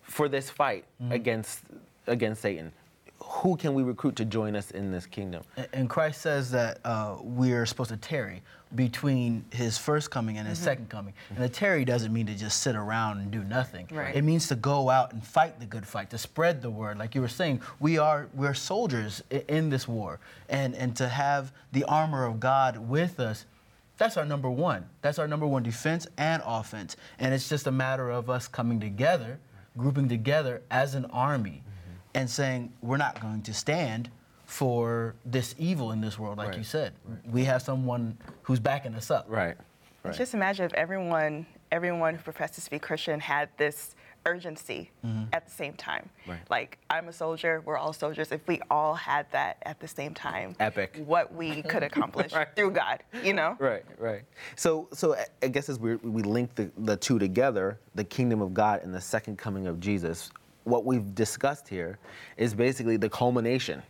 for 0.02 0.28
this 0.28 0.50
fight 0.50 0.84
Mm-hmm. 1.02 1.12
against 1.12 1.60
against 2.06 2.42
Satan. 2.42 2.72
Who 3.20 3.56
can 3.56 3.72
we 3.72 3.82
recruit 3.82 4.16
to 4.16 4.24
join 4.26 4.54
us 4.54 4.70
in 4.70 4.92
this 4.92 5.06
kingdom? 5.06 5.42
And 5.72 5.88
Christ 5.88 6.20
says 6.20 6.50
that 6.50 6.78
uh, 6.84 7.16
we're 7.22 7.64
supposed 7.64 7.88
to 7.90 7.96
tarry 7.96 8.42
between 8.74 9.44
his 9.50 9.78
first 9.78 10.10
coming 10.10 10.36
and 10.36 10.46
his 10.46 10.58
second 10.58 10.90
coming. 10.90 11.14
And 11.30 11.38
the 11.42 11.48
tarry 11.48 11.84
doesn't 11.86 12.12
mean 12.12 12.26
to 12.26 12.34
just 12.34 12.60
sit 12.60 12.76
around 12.76 13.18
and 13.20 13.30
do 13.30 13.42
nothing. 13.44 13.88
Right. 13.90 14.14
It 14.14 14.22
means 14.24 14.48
to 14.48 14.56
go 14.56 14.90
out 14.90 15.12
and 15.12 15.24
fight 15.24 15.58
the 15.58 15.64
good 15.66 15.86
fight, 15.86 16.10
to 16.10 16.18
spread 16.18 16.60
the 16.60 16.70
word. 16.70 16.98
Like 16.98 17.14
you 17.14 17.22
were 17.22 17.28
saying, 17.28 17.62
we 17.80 17.96
are 17.96 18.28
we're 18.34 18.52
soldiers 18.54 19.22
in 19.48 19.70
this 19.70 19.88
war, 19.88 20.18
and 20.50 20.74
and 20.74 20.94
to 20.96 21.08
have 21.08 21.52
the 21.72 21.84
armor 21.84 22.26
of 22.26 22.40
God 22.40 22.76
with 22.76 23.20
us. 23.20 23.46
That's 23.96 24.16
our 24.16 24.24
number 24.24 24.50
one. 24.50 24.86
That's 25.02 25.18
our 25.18 25.28
number 25.28 25.46
one 25.46 25.62
defense 25.62 26.06
and 26.18 26.42
offense. 26.44 26.96
And 27.18 27.32
it's 27.32 27.48
just 27.48 27.66
a 27.66 27.72
matter 27.72 28.10
of 28.10 28.28
us 28.28 28.48
coming 28.48 28.80
together, 28.80 29.38
grouping 29.76 30.08
together 30.08 30.62
as 30.70 30.94
an 30.94 31.04
army, 31.06 31.62
mm-hmm. 31.62 31.98
and 32.14 32.28
saying, 32.28 32.72
we're 32.82 32.96
not 32.96 33.20
going 33.20 33.42
to 33.42 33.54
stand, 33.54 34.10
for 34.46 35.14
this 35.24 35.54
evil 35.58 35.92
in 35.92 36.00
this 36.00 36.18
world, 36.18 36.38
like 36.38 36.50
Right. 36.50 36.58
you 36.58 36.64
said. 36.64 36.92
We 37.24 37.44
have 37.44 37.62
someone 37.62 38.18
who's 38.42 38.60
backing 38.60 38.94
us 38.94 39.10
up. 39.10 39.26
Right. 39.28 39.56
Right. 40.02 40.14
Just 40.14 40.34
imagine 40.34 40.66
if 40.66 40.74
everyone, 40.74 41.46
everyone 41.72 42.14
who 42.14 42.22
professes 42.22 42.64
to 42.64 42.70
be 42.70 42.78
Christian 42.78 43.20
had 43.20 43.48
this 43.56 43.96
urgency 44.26 44.90
mm-hmm. 45.04 45.24
at 45.32 45.44
the 45.46 45.50
same 45.50 45.74
time. 45.74 46.08
Right. 46.26 46.38
Like 46.50 46.78
I'm 46.90 47.08
a 47.08 47.12
soldier, 47.12 47.62
we're 47.64 47.76
all 47.76 47.92
soldiers. 47.92 48.32
If 48.32 48.46
we 48.48 48.60
all 48.70 48.94
had 48.94 49.30
that 49.32 49.58
at 49.62 49.80
the 49.80 49.88
same 49.88 50.14
time, 50.14 50.54
Epic. 50.60 51.02
What 51.06 51.34
we 51.34 51.62
could 51.62 51.82
accomplish 51.82 52.32
through 52.56 52.72
God, 52.72 53.02
you 53.22 53.32
know? 53.32 53.56
Right, 53.58 53.84
right. 53.98 54.22
So, 54.56 54.88
so 54.92 55.14
I- 55.14 55.26
I 55.42 55.48
guess 55.48 55.68
as 55.68 55.78
we 55.78 55.96
we 55.96 56.22
link 56.22 56.54
the, 56.54 56.70
the 56.78 56.96
two 56.96 57.18
together, 57.18 57.78
the 57.94 58.04
kingdom 58.04 58.40
of 58.40 58.54
God 58.54 58.82
and 58.82 58.94
the 58.94 59.00
second 59.00 59.36
coming 59.36 59.66
of 59.66 59.78
Jesus, 59.80 60.30
what 60.64 60.84
we've 60.84 61.14
discussed 61.14 61.68
here 61.68 61.98
is 62.36 62.54
basically 62.54 62.96
the 62.96 63.08
culmination. 63.08 63.82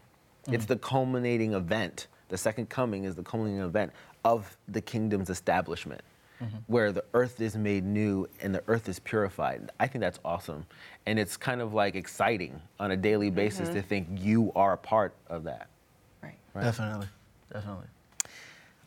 It's 0.46 0.64
mm-hmm. 0.64 0.72
the 0.72 0.78
culminating 0.78 1.54
event. 1.54 2.08
The 2.28 2.36
second 2.36 2.68
coming 2.68 3.04
is 3.04 3.14
the 3.14 3.22
culminating 3.22 3.62
event 3.62 3.92
of 4.24 4.56
the 4.68 4.80
kingdom's 4.80 5.30
establishment, 5.30 6.00
Mm-hmm. 6.44 6.56
where 6.66 6.92
the 6.92 7.04
earth 7.14 7.40
is 7.40 7.56
made 7.56 7.84
new 7.84 8.28
and 8.42 8.54
the 8.54 8.62
earth 8.68 8.88
is 8.88 8.98
purified. 8.98 9.70
I 9.80 9.86
think 9.86 10.00
that's 10.00 10.18
awesome, 10.24 10.66
and 11.06 11.18
it's 11.18 11.36
kind 11.36 11.60
of 11.60 11.72
like 11.72 11.94
exciting 11.94 12.60
on 12.78 12.90
a 12.90 12.96
daily 12.96 13.30
basis 13.30 13.68
to 13.70 13.76
mm-hmm. 13.76 13.88
think 13.88 14.08
you 14.12 14.52
are 14.54 14.74
a 14.74 14.78
part 14.78 15.14
of 15.28 15.44
that. 15.44 15.68
Right. 16.22 16.36
Definitely. 16.54 17.08
Definitely. 17.52 17.86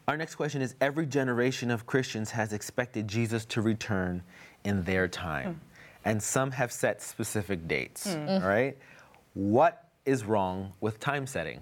Our 0.08 0.15
next 0.15 0.36
question 0.36 0.62
is 0.62 0.76
Every 0.80 1.06
generation 1.06 1.70
of 1.72 1.86
Christians 1.86 2.32
has 2.32 2.54
expected 2.54 3.08
Jesus 3.08 3.43
to 3.46 3.62
return 3.62 4.24
in 4.63 4.84
their 4.84 5.08
time, 5.08 5.54
hmm. 5.54 5.60
and 6.06 6.22
some 6.22 6.52
have 6.52 6.72
set 6.72 7.02
specific 7.02 7.67
dates. 7.67 8.13
Hmm. 8.13 8.30
All 8.30 8.39
right? 8.41 8.78
What 9.34 9.86
is 10.06 10.24
wrong 10.24 10.74
with 10.80 11.00
time 11.00 11.28
setting? 11.28 11.60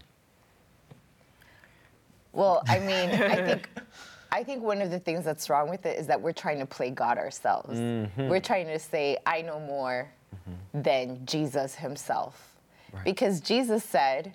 Well, 2.34 2.64
I 2.68 2.80
mean, 2.80 3.10
I 3.10 3.36
think 3.36 3.70
I 4.36 4.44
think 4.44 4.64
one 4.64 4.82
of 4.82 4.92
the 4.92 5.00
things 5.00 5.24
that's 5.24 5.50
wrong 5.50 5.70
with 5.70 5.86
it 5.86 5.98
is 5.98 6.08
that 6.08 6.22
we're 6.22 6.34
trying 6.34 6.60
to 6.60 6.66
play 6.66 6.90
God 6.90 7.18
ourselves. 7.18 7.80
Mm-hmm. 7.80 8.28
We're 8.28 8.42
trying 8.42 8.68
to 8.68 8.80
say, 8.80 9.18
I 9.26 9.42
know 9.42 9.62
more 9.62 10.12
mm-hmm. 10.36 10.82
than 10.82 11.26
Jesus 11.26 11.76
himself. 11.76 12.52
Because 13.06 13.40
Jesus 13.40 13.82
said 13.84 14.34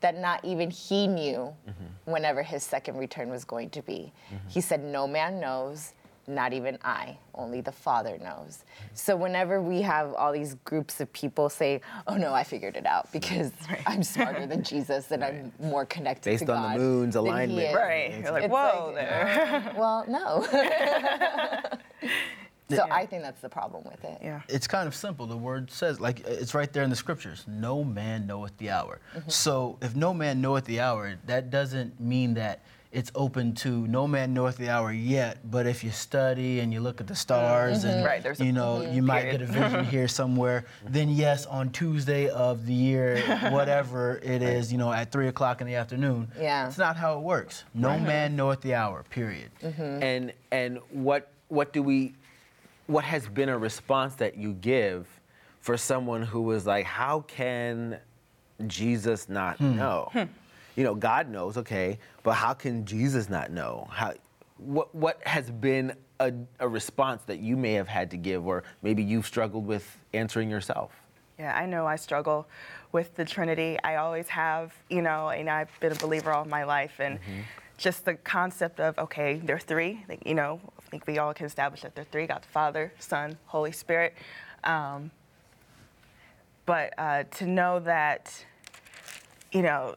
that 0.00 0.18
not 0.18 0.42
even 0.46 0.70
he 0.70 1.06
knew 1.06 1.54
mm-hmm. 1.68 2.10
whenever 2.10 2.42
his 2.42 2.62
second 2.62 2.96
return 2.96 3.28
was 3.28 3.44
going 3.44 3.68
to 3.70 3.82
be. 3.82 4.14
He 4.48 4.62
said, 4.62 4.82
No 4.82 5.06
man 5.06 5.40
knows, 5.40 5.92
not 6.26 6.52
even 6.52 6.78
I, 6.84 7.18
only 7.34 7.60
the 7.60 7.72
Father 7.72 8.18
knows. 8.18 8.64
So 8.94 9.16
whenever 9.16 9.60
we 9.60 9.82
have 9.82 10.14
all 10.14 10.32
these 10.32 10.54
groups 10.64 11.00
of 11.00 11.12
people 11.12 11.48
say, 11.48 11.80
Oh 12.06 12.16
no, 12.16 12.32
I 12.32 12.44
figured 12.44 12.76
it 12.76 12.86
out 12.86 13.10
because 13.12 13.52
I'm 13.86 14.02
smarter 14.02 14.46
than 14.46 14.62
Jesus 14.62 15.10
and 15.10 15.24
I'm 15.24 15.52
more 15.60 15.84
connected 15.84 16.30
Based 16.30 16.46
to 16.46 16.54
on 16.54 16.72
the 16.72 16.78
moon's 16.78 17.16
alignment. 17.16 17.74
Right. 17.74 18.18
You're 18.22 18.32
like, 18.32 18.44
It's 18.44 18.52
whoa 18.52 18.86
like, 18.86 18.94
there. 18.96 19.72
Well, 19.76 20.04
no. 20.08 20.46
so 22.70 22.86
I 22.90 23.06
think 23.06 23.22
that's 23.22 23.40
the 23.40 23.48
problem 23.48 23.84
with 23.84 24.02
it. 24.04 24.18
Yeah. 24.22 24.42
It's 24.48 24.66
kind 24.66 24.86
of 24.86 24.94
simple. 24.94 25.26
The 25.26 25.36
word 25.36 25.70
says, 25.70 26.00
like, 26.00 26.20
it's 26.26 26.54
right 26.54 26.72
there 26.72 26.82
in 26.82 26.90
the 26.90 26.96
scriptures. 26.96 27.44
No 27.46 27.84
man 27.84 28.26
knoweth 28.26 28.56
the 28.58 28.70
hour. 28.70 29.00
Mm-hmm. 29.16 29.28
So 29.28 29.78
if 29.82 29.94
no 29.96 30.14
man 30.14 30.40
knoweth 30.40 30.64
the 30.64 30.80
hour, 30.80 31.18
that 31.26 31.50
doesn't 31.50 32.00
mean 32.00 32.34
that 32.34 32.60
it's 32.94 33.10
open 33.16 33.52
to 33.56 33.86
no 33.88 34.06
man 34.06 34.32
knoweth 34.32 34.56
the 34.56 34.70
hour 34.70 34.92
yet. 34.92 35.50
But 35.50 35.66
if 35.66 35.82
you 35.82 35.90
study 35.90 36.60
and 36.60 36.72
you 36.72 36.80
look 36.80 37.00
at 37.00 37.08
the 37.08 37.16
stars 37.16 37.82
and 37.82 38.04
Right, 38.04 38.24
you 38.38 38.52
know 38.52 38.82
you 38.82 39.02
might 39.02 39.30
get 39.30 39.42
a 39.42 39.46
vision 39.46 39.84
here 39.96 40.06
somewhere, 40.06 40.64
then 40.88 41.08
yes, 41.08 41.44
on 41.46 41.70
Tuesday 41.70 42.28
of 42.28 42.66
the 42.66 42.72
year, 42.72 43.20
whatever 43.50 44.20
it 44.22 44.42
is, 44.42 44.70
you 44.70 44.78
know, 44.78 44.92
at 44.92 45.10
three 45.10 45.26
o'clock 45.26 45.60
in 45.60 45.66
the 45.66 45.74
afternoon. 45.74 46.30
Yeah. 46.40 46.68
It's 46.68 46.78
not 46.78 46.96
how 46.96 47.18
it 47.18 47.22
works. 47.22 47.64
No 47.74 47.98
man 47.98 48.36
knoweth 48.36 48.60
the 48.60 48.74
hour. 48.74 49.04
Period. 49.10 49.50
And 49.62 50.32
and 50.52 50.78
what 50.90 51.32
what 51.48 51.72
do 51.72 51.82
we 51.82 52.14
what 52.86 53.04
has 53.04 53.26
been 53.26 53.48
a 53.48 53.58
response 53.58 54.14
that 54.16 54.36
you 54.36 54.52
give 54.52 55.08
for 55.60 55.76
someone 55.76 56.22
who 56.22 56.42
was 56.42 56.66
like, 56.66 56.84
how 56.84 57.20
can 57.22 57.98
Jesus 58.66 59.28
not 59.28 59.56
hmm. 59.56 59.76
know? 59.76 60.10
You 60.76 60.84
know, 60.84 60.94
God 60.94 61.28
knows, 61.28 61.56
okay, 61.56 61.98
but 62.22 62.32
how 62.32 62.52
can 62.52 62.84
Jesus 62.84 63.28
not 63.28 63.50
know? 63.50 63.88
How 63.90 64.14
what 64.58 64.94
what 64.94 65.20
has 65.26 65.50
been 65.50 65.94
a, 66.20 66.32
a 66.60 66.68
response 66.68 67.22
that 67.24 67.38
you 67.40 67.56
may 67.56 67.72
have 67.74 67.88
had 67.88 68.10
to 68.12 68.16
give 68.16 68.46
or 68.46 68.64
maybe 68.82 69.02
you've 69.02 69.26
struggled 69.26 69.66
with 69.66 69.98
answering 70.12 70.50
yourself? 70.50 70.92
Yeah, 71.38 71.56
I 71.56 71.66
know 71.66 71.86
I 71.86 71.96
struggle 71.96 72.46
with 72.92 73.14
the 73.16 73.24
Trinity. 73.24 73.76
I 73.82 73.96
always 73.96 74.28
have, 74.28 74.72
you 74.88 75.02
know, 75.02 75.30
and 75.30 75.50
I've 75.50 75.70
been 75.80 75.92
a 75.92 75.96
believer 75.96 76.30
all 76.30 76.44
my 76.44 76.62
life. 76.62 77.00
And 77.00 77.18
just 77.76 78.04
the 78.04 78.14
concept 78.14 78.78
of, 78.78 78.96
okay, 78.98 79.40
they're 79.42 79.58
three, 79.58 80.04
like, 80.08 80.24
you 80.24 80.34
know, 80.34 80.60
I 80.78 80.90
think 80.90 81.06
we 81.08 81.18
all 81.18 81.34
can 81.34 81.46
establish 81.46 81.82
that 81.82 81.96
they're 81.96 82.04
three 82.04 82.26
God 82.28 82.42
the 82.42 82.48
Father, 82.48 82.92
Son, 83.00 83.36
Holy 83.46 83.72
Spirit. 83.72 84.14
Um, 84.62 85.10
but 86.66 86.94
uh, 86.96 87.24
to 87.24 87.46
know 87.46 87.80
that, 87.80 88.44
you 89.50 89.62
know, 89.62 89.96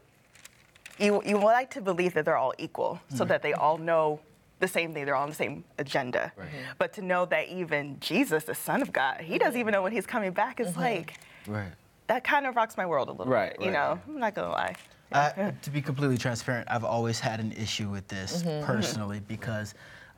you, 0.99 1.21
you 1.25 1.37
would 1.37 1.43
like 1.43 1.69
to 1.71 1.81
believe 1.81 2.13
that 2.13 2.25
they're 2.25 2.37
all 2.37 2.53
equal 2.57 2.99
so 3.09 3.23
mm. 3.23 3.27
that 3.27 3.41
they 3.41 3.53
all 3.53 3.77
know 3.77 4.19
the 4.59 4.67
same 4.67 4.93
thing, 4.93 5.05
they're 5.05 5.15
all 5.15 5.23
on 5.23 5.29
the 5.29 5.35
same 5.35 5.63
agenda. 5.77 6.31
Mm-hmm. 6.37 6.47
But 6.79 6.93
to 6.93 7.01
know 7.01 7.25
that 7.25 7.47
even 7.49 7.99
Jesus, 7.99 8.43
the 8.45 8.55
Son 8.55 8.81
of 8.81 8.91
God, 8.91 9.21
he 9.21 9.37
doesn't 9.37 9.59
even 9.59 9.71
know 9.71 9.83
when 9.83 9.91
he's 9.91 10.07
coming 10.07 10.31
back 10.31 10.59
is 10.59 10.69
mm-hmm. 10.69 10.79
like, 10.79 11.13
Right. 11.45 11.71
that 12.07 12.23
kind 12.23 12.45
of 12.45 12.55
rocks 12.55 12.75
my 12.75 12.85
world 12.85 13.09
a 13.09 13.11
little 13.11 13.31
Right, 13.31 13.51
bit. 13.51 13.61
You 13.61 13.71
right, 13.71 13.73
know. 13.73 14.01
I'm 14.07 14.19
not 14.19 14.33
gonna 14.33 14.49
lie. 14.49 14.75
I, 15.11 15.53
to 15.61 15.69
be 15.69 15.81
completely 15.81 16.17
transparent, 16.17 16.67
I've 16.69 16.83
always 16.83 17.19
had 17.19 17.39
an 17.39 17.53
issue 17.53 17.89
with 17.89 18.07
this 18.07 18.43
mm-hmm. 18.43 18.65
personally 18.65 19.21
because 19.27 19.73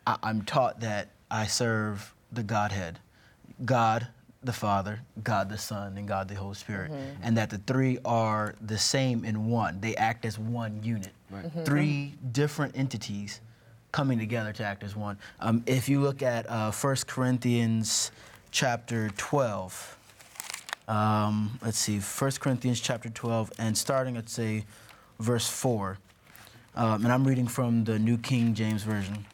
I, 0.07 0.17
I'm 0.23 0.41
taught 0.43 0.79
that 0.79 1.09
I 1.29 1.45
serve 1.45 2.13
the 2.31 2.43
Godhead 2.43 2.99
God 3.65 4.07
the 4.43 4.53
Father, 4.53 5.01
God 5.23 5.49
the 5.49 5.57
Son, 5.57 5.97
and 5.97 6.07
God 6.07 6.27
the 6.29 6.35
Holy 6.35 6.55
Spirit, 6.55 6.91
and 7.21 7.37
that 7.37 7.49
the 7.49 7.57
three 7.59 7.97
are 8.05 8.55
the 8.61 8.77
same 8.77 9.25
in 9.25 9.47
one. 9.49 9.81
They 9.81 9.95
act 9.95 10.25
as 10.25 10.39
one 10.39 10.81
unit. 10.83 11.11
Three 11.65 12.13
different 12.31 12.77
entities 12.77 13.41
coming 13.91 14.17
together 14.19 14.53
to 14.53 14.63
act 14.63 14.83
as 14.83 14.95
one. 14.95 15.17
Um, 15.39 15.63
if 15.65 15.89
you 15.89 15.99
look 15.99 16.21
at 16.21 16.49
uh, 16.49 16.71
1 16.71 16.95
Corinthians 17.07 18.11
chapter 18.51 19.09
12, 19.17 19.97
um, 20.87 21.59
let's 21.61 21.77
see, 21.77 21.99
1 21.99 22.31
Corinthians 22.39 22.79
chapter 22.79 23.09
12, 23.09 23.51
and 23.59 23.77
starting 23.77 24.15
at, 24.17 24.29
say, 24.29 24.65
verse 25.19 25.49
4. 25.49 25.97
Um, 26.75 27.03
and 27.03 27.11
I'm 27.11 27.25
reading 27.27 27.47
from 27.47 27.83
the 27.83 27.99
New 27.99 28.17
King 28.17 28.53
James 28.53 28.83
Version. 28.83 29.25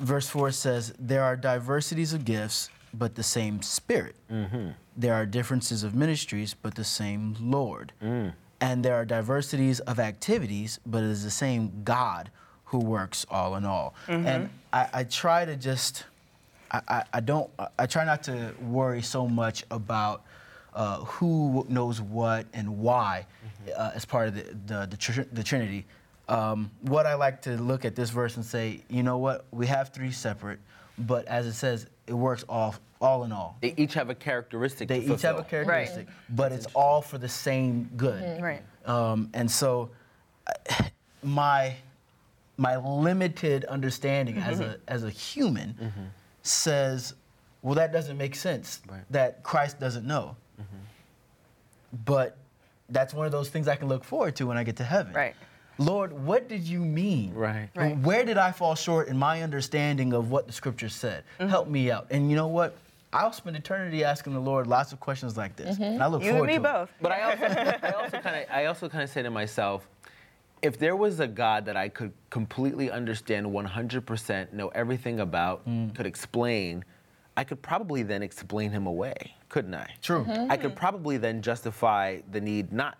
Verse 0.00 0.28
4 0.28 0.50
says, 0.50 0.92
There 0.98 1.22
are 1.22 1.36
diversities 1.36 2.12
of 2.12 2.24
gifts, 2.24 2.68
but 2.98 3.14
the 3.14 3.22
same 3.22 3.62
Spirit. 3.62 4.14
There 4.96 5.14
are 5.14 5.26
differences 5.26 5.82
of 5.82 5.94
ministries, 5.94 6.54
but 6.54 6.74
the 6.74 6.84
same 6.84 7.36
Lord. 7.40 7.92
And 8.60 8.84
there 8.84 8.94
are 8.94 9.04
diversities 9.04 9.80
of 9.80 9.98
activities, 9.98 10.78
but 10.86 10.98
it 11.02 11.10
is 11.10 11.24
the 11.24 11.30
same 11.30 11.82
God 11.84 12.30
who 12.66 12.78
works 12.78 13.26
all 13.30 13.56
in 13.56 13.64
all. 13.64 13.94
And 14.08 14.50
I, 14.72 14.88
I 14.92 15.04
try 15.04 15.44
to 15.44 15.56
just 15.56 16.04
I, 16.70 16.80
I, 16.88 17.02
I 17.14 17.20
don't 17.20 17.50
I 17.78 17.86
try 17.86 18.04
not 18.04 18.22
to 18.24 18.54
worry 18.62 19.02
so 19.02 19.28
much 19.28 19.64
about 19.70 20.22
uh, 20.74 20.98
who 21.04 21.64
knows 21.68 22.00
what 22.00 22.46
and 22.52 22.78
why 22.78 23.26
uh, 23.76 23.90
as 23.94 24.04
part 24.04 24.28
of 24.28 24.34
the 24.34 24.42
the, 24.66 24.86
the, 24.86 24.96
tr- 24.96 25.22
the 25.32 25.42
Trinity. 25.42 25.84
Um, 26.28 26.70
what 26.80 27.04
I 27.06 27.14
like 27.14 27.42
to 27.42 27.50
look 27.60 27.84
at 27.84 27.94
this 27.94 28.08
verse 28.10 28.36
and 28.36 28.44
say, 28.44 28.80
you 28.88 29.02
know 29.02 29.18
what, 29.18 29.44
we 29.50 29.66
have 29.66 29.90
three 29.90 30.10
separate, 30.10 30.58
but 30.96 31.26
as 31.26 31.46
it 31.46 31.52
says, 31.52 31.86
it 32.06 32.14
works 32.14 32.44
off 32.48 32.80
all 33.00 33.24
in 33.24 33.32
all. 33.32 33.56
They 33.60 33.74
each 33.76 33.94
have 33.94 34.10
a 34.10 34.14
characteristic. 34.14 34.88
They 34.88 35.00
to 35.00 35.14
each 35.14 35.22
have 35.22 35.36
a 35.36 35.38
fulfill. 35.38 35.64
characteristic, 35.64 36.06
but 36.30 36.52
it's 36.52 36.66
all 36.74 37.02
for 37.02 37.18
the 37.18 37.28
same 37.28 37.90
good. 37.96 38.22
Mm-hmm. 38.22 38.42
Right. 38.42 38.62
Um, 38.86 39.30
and 39.34 39.50
so, 39.50 39.90
my 41.22 41.74
my 42.56 42.76
limited 42.76 43.64
understanding 43.64 44.38
as 44.38 44.60
mm-hmm. 44.60 44.70
a 44.70 44.76
as 44.88 45.04
a 45.04 45.10
human 45.10 45.74
mm-hmm. 45.80 46.04
says, 46.42 47.14
well, 47.62 47.74
that 47.74 47.92
doesn't 47.92 48.16
make 48.16 48.34
sense. 48.34 48.80
Right. 48.88 49.00
That 49.10 49.42
Christ 49.42 49.80
doesn't 49.80 50.06
know. 50.06 50.36
But 52.04 52.36
that's 52.88 53.14
one 53.14 53.26
of 53.26 53.32
those 53.32 53.48
things 53.48 53.68
I 53.68 53.76
can 53.76 53.88
look 53.88 54.04
forward 54.04 54.36
to 54.36 54.46
when 54.46 54.56
I 54.56 54.64
get 54.64 54.76
to 54.76 54.84
heaven. 54.84 55.12
Right. 55.12 55.34
Lord, 55.78 56.12
what 56.12 56.48
did 56.48 56.62
you 56.62 56.80
mean? 56.80 57.34
Right. 57.34 57.68
Right. 57.74 57.98
Where 57.98 58.24
did 58.24 58.38
I 58.38 58.52
fall 58.52 58.74
short 58.74 59.08
in 59.08 59.16
my 59.16 59.42
understanding 59.42 60.12
of 60.12 60.30
what 60.30 60.46
the 60.46 60.52
scriptures 60.52 60.94
said? 60.94 61.24
Mm-hmm. 61.38 61.50
Help 61.50 61.68
me 61.68 61.90
out. 61.90 62.06
And 62.10 62.30
you 62.30 62.36
know 62.36 62.46
what? 62.48 62.76
I'll 63.12 63.32
spend 63.32 63.56
eternity 63.56 64.02
asking 64.02 64.34
the 64.34 64.40
Lord 64.40 64.66
lots 64.66 64.92
of 64.92 64.98
questions 65.00 65.36
like 65.36 65.54
this. 65.56 65.78
And 65.78 66.02
I 66.02 66.06
look 66.06 66.22
Mm-hmm. 66.22 66.24
You 66.24 66.30
and 66.30 66.38
forward 66.38 66.46
me 66.46 66.52
to 66.54 66.60
it. 66.60 66.62
both. 66.62 66.90
But 67.00 67.12
I 67.12 67.22
also, 67.22 67.44
I 67.86 67.90
also 68.02 68.18
kind 68.18 68.36
of, 68.36 68.44
I 68.50 68.64
also 68.66 68.88
kind 68.88 69.04
of 69.04 69.10
say 69.10 69.22
to 69.22 69.30
myself, 69.30 69.88
if 70.62 70.78
there 70.78 70.96
was 70.96 71.20
a 71.20 71.28
God 71.28 71.66
that 71.66 71.76
I 71.76 71.88
could 71.88 72.12
completely 72.30 72.90
understand 72.90 73.46
100%, 73.46 74.52
know 74.52 74.68
everything 74.68 75.20
about, 75.20 75.64
could 75.94 76.06
explain, 76.06 76.84
I 77.36 77.44
could 77.44 77.60
probably 77.62 78.02
then 78.02 78.22
explain 78.22 78.70
him 78.70 78.86
away, 78.86 79.34
couldn't 79.48 79.74
I? 79.74 79.90
True. 80.00 80.26
I 80.28 80.56
could 80.56 80.74
probably 80.74 81.18
then 81.18 81.42
justify 81.42 82.20
the 82.32 82.40
need 82.40 82.72
not 82.72 82.96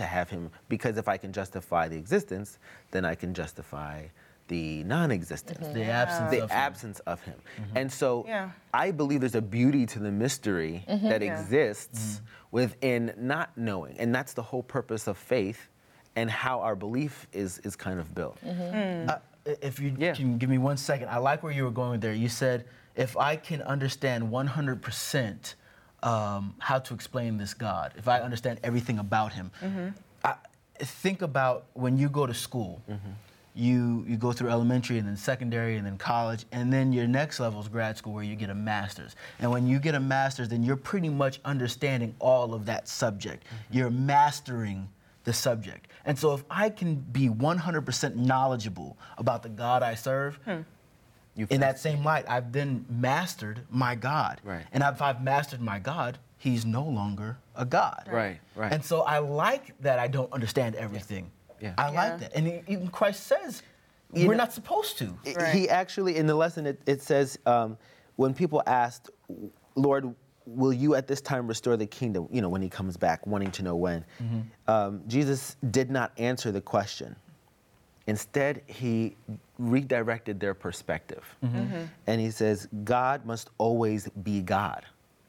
to 0.00 0.06
have 0.06 0.30
him 0.30 0.50
because 0.68 0.96
if 0.96 1.06
I 1.08 1.16
can 1.18 1.32
justify 1.32 1.86
the 1.88 1.96
existence, 1.96 2.58
then 2.90 3.04
I 3.04 3.14
can 3.14 3.34
justify 3.34 4.06
the 4.48 4.82
non-existence. 4.84 5.64
Mm-hmm. 5.64 5.74
The 5.74 5.84
absence 5.84 6.30
The 6.30 6.42
of 6.42 6.50
him. 6.50 6.56
absence 6.58 6.98
of 7.00 7.22
him. 7.22 7.34
Mm-hmm. 7.60 7.76
And 7.76 7.92
so 7.92 8.24
Yeah. 8.26 8.50
I 8.74 8.90
believe 8.90 9.20
there's 9.20 9.36
a 9.36 9.42
beauty 9.42 9.86
to 9.86 9.98
the 10.00 10.10
mystery 10.10 10.84
mm-hmm. 10.88 11.08
that 11.08 11.22
Yeah. 11.22 11.38
exists 11.38 12.22
within 12.50 13.12
not 13.16 13.56
knowing. 13.56 13.96
And 14.00 14.12
that's 14.14 14.32
the 14.32 14.42
whole 14.42 14.62
purpose 14.64 15.06
of 15.06 15.16
faith 15.16 15.68
and 16.16 16.28
how 16.30 16.60
our 16.60 16.74
belief 16.74 17.28
is, 17.32 17.58
is 17.58 17.76
kind 17.76 18.00
of 18.00 18.12
built. 18.14 18.38
Uh, 18.42 18.48
mm. 18.48 19.20
if 19.62 19.78
you 19.78 19.94
Yeah. 19.96 20.14
can 20.14 20.38
give 20.38 20.50
me 20.50 20.58
one 20.58 20.78
second, 20.78 21.08
I 21.10 21.18
like 21.18 21.42
where 21.44 21.52
you 21.52 21.64
were 21.64 21.70
going 21.70 22.00
there. 22.00 22.12
You 22.14 22.28
said, 22.28 22.64
if 22.96 23.16
I 23.16 23.36
can 23.36 23.62
understand 23.62 24.24
100% 24.32 25.54
um, 26.02 26.54
how 26.58 26.78
to 26.78 26.94
explain 26.94 27.36
this 27.36 27.54
God, 27.54 27.92
if 27.96 28.08
I 28.08 28.20
understand 28.20 28.60
everything 28.62 28.98
about 28.98 29.32
Him, 29.32 29.50
mm-hmm. 29.62 29.88
I, 30.24 30.34
think 30.78 31.22
about 31.22 31.66
when 31.74 31.98
you 31.98 32.08
go 32.08 32.26
to 32.26 32.34
school. 32.34 32.80
Mm-hmm. 32.90 33.10
You, 33.52 34.04
you 34.06 34.16
go 34.16 34.32
through 34.32 34.48
elementary 34.48 34.98
and 34.98 35.08
then 35.08 35.16
secondary 35.16 35.76
and 35.76 35.84
then 35.84 35.98
college 35.98 36.46
and 36.52 36.72
then 36.72 36.92
your 36.92 37.08
next 37.08 37.40
level 37.40 37.60
is 37.60 37.66
grad 37.66 37.98
school 37.98 38.14
where 38.14 38.22
you 38.22 38.36
get 38.36 38.48
a 38.48 38.54
master's. 38.54 39.16
And 39.40 39.50
when 39.50 39.66
you 39.66 39.80
get 39.80 39.96
a 39.96 40.00
master's 40.00 40.48
then 40.48 40.62
you're 40.62 40.76
pretty 40.76 41.08
much 41.08 41.40
understanding 41.44 42.14
all 42.20 42.54
of 42.54 42.64
that 42.66 42.86
subject. 42.86 43.44
Mm-hmm. 43.44 43.76
You're 43.76 43.90
mastering 43.90 44.88
the 45.24 45.32
subject. 45.32 45.88
And 46.04 46.18
so 46.18 46.32
if 46.32 46.44
I 46.50 46.70
can 46.70 46.94
be 46.94 47.28
100% 47.28 48.16
knowledgeable 48.16 48.96
about 49.18 49.42
the 49.42 49.48
God 49.48 49.82
I 49.82 49.94
serve, 49.94 50.36
hmm. 50.44 50.60
You've 51.40 51.50
in 51.50 51.60
that 51.62 51.78
same 51.78 52.04
light, 52.04 52.26
I've 52.28 52.52
then 52.52 52.84
mastered 52.90 53.62
my 53.70 53.94
God. 53.94 54.40
Right. 54.44 54.64
And 54.72 54.82
if 54.82 55.00
I've 55.00 55.22
mastered 55.22 55.60
my 55.62 55.78
God, 55.78 56.18
he's 56.36 56.66
no 56.66 56.84
longer 56.84 57.38
a 57.56 57.64
God. 57.64 58.04
Right, 58.10 58.38
right. 58.54 58.70
And 58.72 58.84
so 58.84 59.00
I 59.02 59.18
like 59.18 59.74
that 59.80 59.98
I 59.98 60.06
don't 60.06 60.30
understand 60.32 60.74
everything. 60.74 61.30
Yeah. 61.60 61.72
I 61.78 61.90
Yeah. 61.92 62.02
like 62.02 62.20
that. 62.20 62.36
And 62.36 62.62
even 62.68 62.88
Christ 62.88 63.26
says 63.26 63.62
You 64.12 64.26
we're 64.28 64.34
know- 64.34 64.38
not 64.44 64.52
supposed 64.52 64.98
to. 64.98 65.16
I- 65.26 65.32
Right. 65.34 65.54
He 65.54 65.68
actually, 65.70 66.16
in 66.16 66.26
the 66.26 66.34
lesson, 66.34 66.66
it, 66.66 66.80
it 66.86 67.00
says, 67.02 67.38
um, 67.46 67.78
when 68.16 68.34
people 68.34 68.62
asked, 68.66 69.08
Lord, 69.76 70.14
will 70.46 70.72
you 70.74 70.94
at 70.94 71.06
this 71.06 71.20
time 71.22 71.46
restore 71.46 71.76
the 71.78 71.86
kingdom? 71.86 72.28
You 72.30 72.42
know, 72.42 72.48
when 72.50 72.60
he 72.60 72.68
comes 72.68 72.96
back, 72.98 73.26
wanting 73.26 73.50
to 73.52 73.62
know 73.62 73.76
when. 73.76 74.04
Um, 74.68 75.02
Jesus 75.06 75.56
did 75.70 75.90
not 75.90 76.12
answer 76.18 76.52
the 76.52 76.60
question. 76.60 77.16
Instead, 78.10 78.62
he 78.66 79.14
redirected 79.60 80.40
their 80.40 80.52
perspective. 80.52 81.24
And 82.08 82.20
he 82.20 82.32
says, 82.32 82.66
God 82.82 83.24
must 83.24 83.50
always 83.56 84.08
be 84.24 84.42
God. 84.42 84.84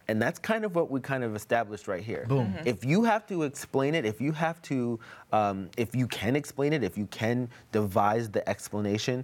And 0.08 0.20
that's 0.20 0.39
kind 0.39 0.65
of 0.65 0.74
what 0.74 0.89
we 0.89 1.00
kind 1.00 1.24
of 1.24 1.36
established 1.36 1.88
right 1.88 2.04
here. 2.04 2.26
Boom. 2.28 2.56
If 2.65 2.84
you 2.84 3.04
have 3.04 3.28
to 3.28 3.44
explain 3.44 3.94
it, 3.94 4.04
if 4.04 4.20
you 4.20 4.32
have 4.32 4.60
to, 4.63 5.00
um, 5.32 5.70
if 5.78 5.96
you 5.96 6.08
can 6.08 6.36
explain 6.36 6.74
it, 6.74 6.84
if 6.84 6.98
you 6.98 7.06
can 7.12 7.48
devise 7.72 8.32
the 8.32 8.48
explanation, 8.50 9.24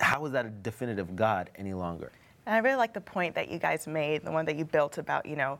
how 0.00 0.24
is 0.24 0.32
that 0.32 0.46
a 0.46 0.50
definitive 0.50 1.14
God 1.14 1.50
any 1.56 1.74
longer? 1.74 2.10
And 2.46 2.54
I 2.54 2.58
really 2.60 2.78
like 2.78 2.94
the 2.94 3.02
point 3.02 3.34
that 3.34 3.50
you 3.50 3.58
guys 3.58 3.86
made, 3.86 4.24
the 4.24 4.32
one 4.32 4.46
that 4.46 4.56
you 4.56 4.64
built 4.64 4.96
about, 4.96 5.26
you 5.26 5.36
know, 5.36 5.58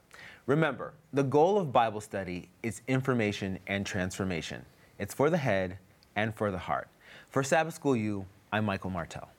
Remember, 0.45 0.93
the 1.13 1.23
goal 1.23 1.57
of 1.57 1.71
Bible 1.71 2.01
study 2.01 2.49
is 2.63 2.81
information 2.89 3.59
and 3.65 3.85
transformation. 3.85 4.65
It's 4.99 5.13
for 5.13 5.29
the 5.29 5.37
head 5.37 5.77
and 6.17 6.35
for 6.35 6.51
the 6.51 6.57
heart. 6.57 6.89
For 7.29 7.43
Sabbath 7.43 7.75
School 7.75 7.95
U, 7.95 8.25
I'm 8.51 8.65
Michael 8.65 8.89
Martell. 8.89 9.29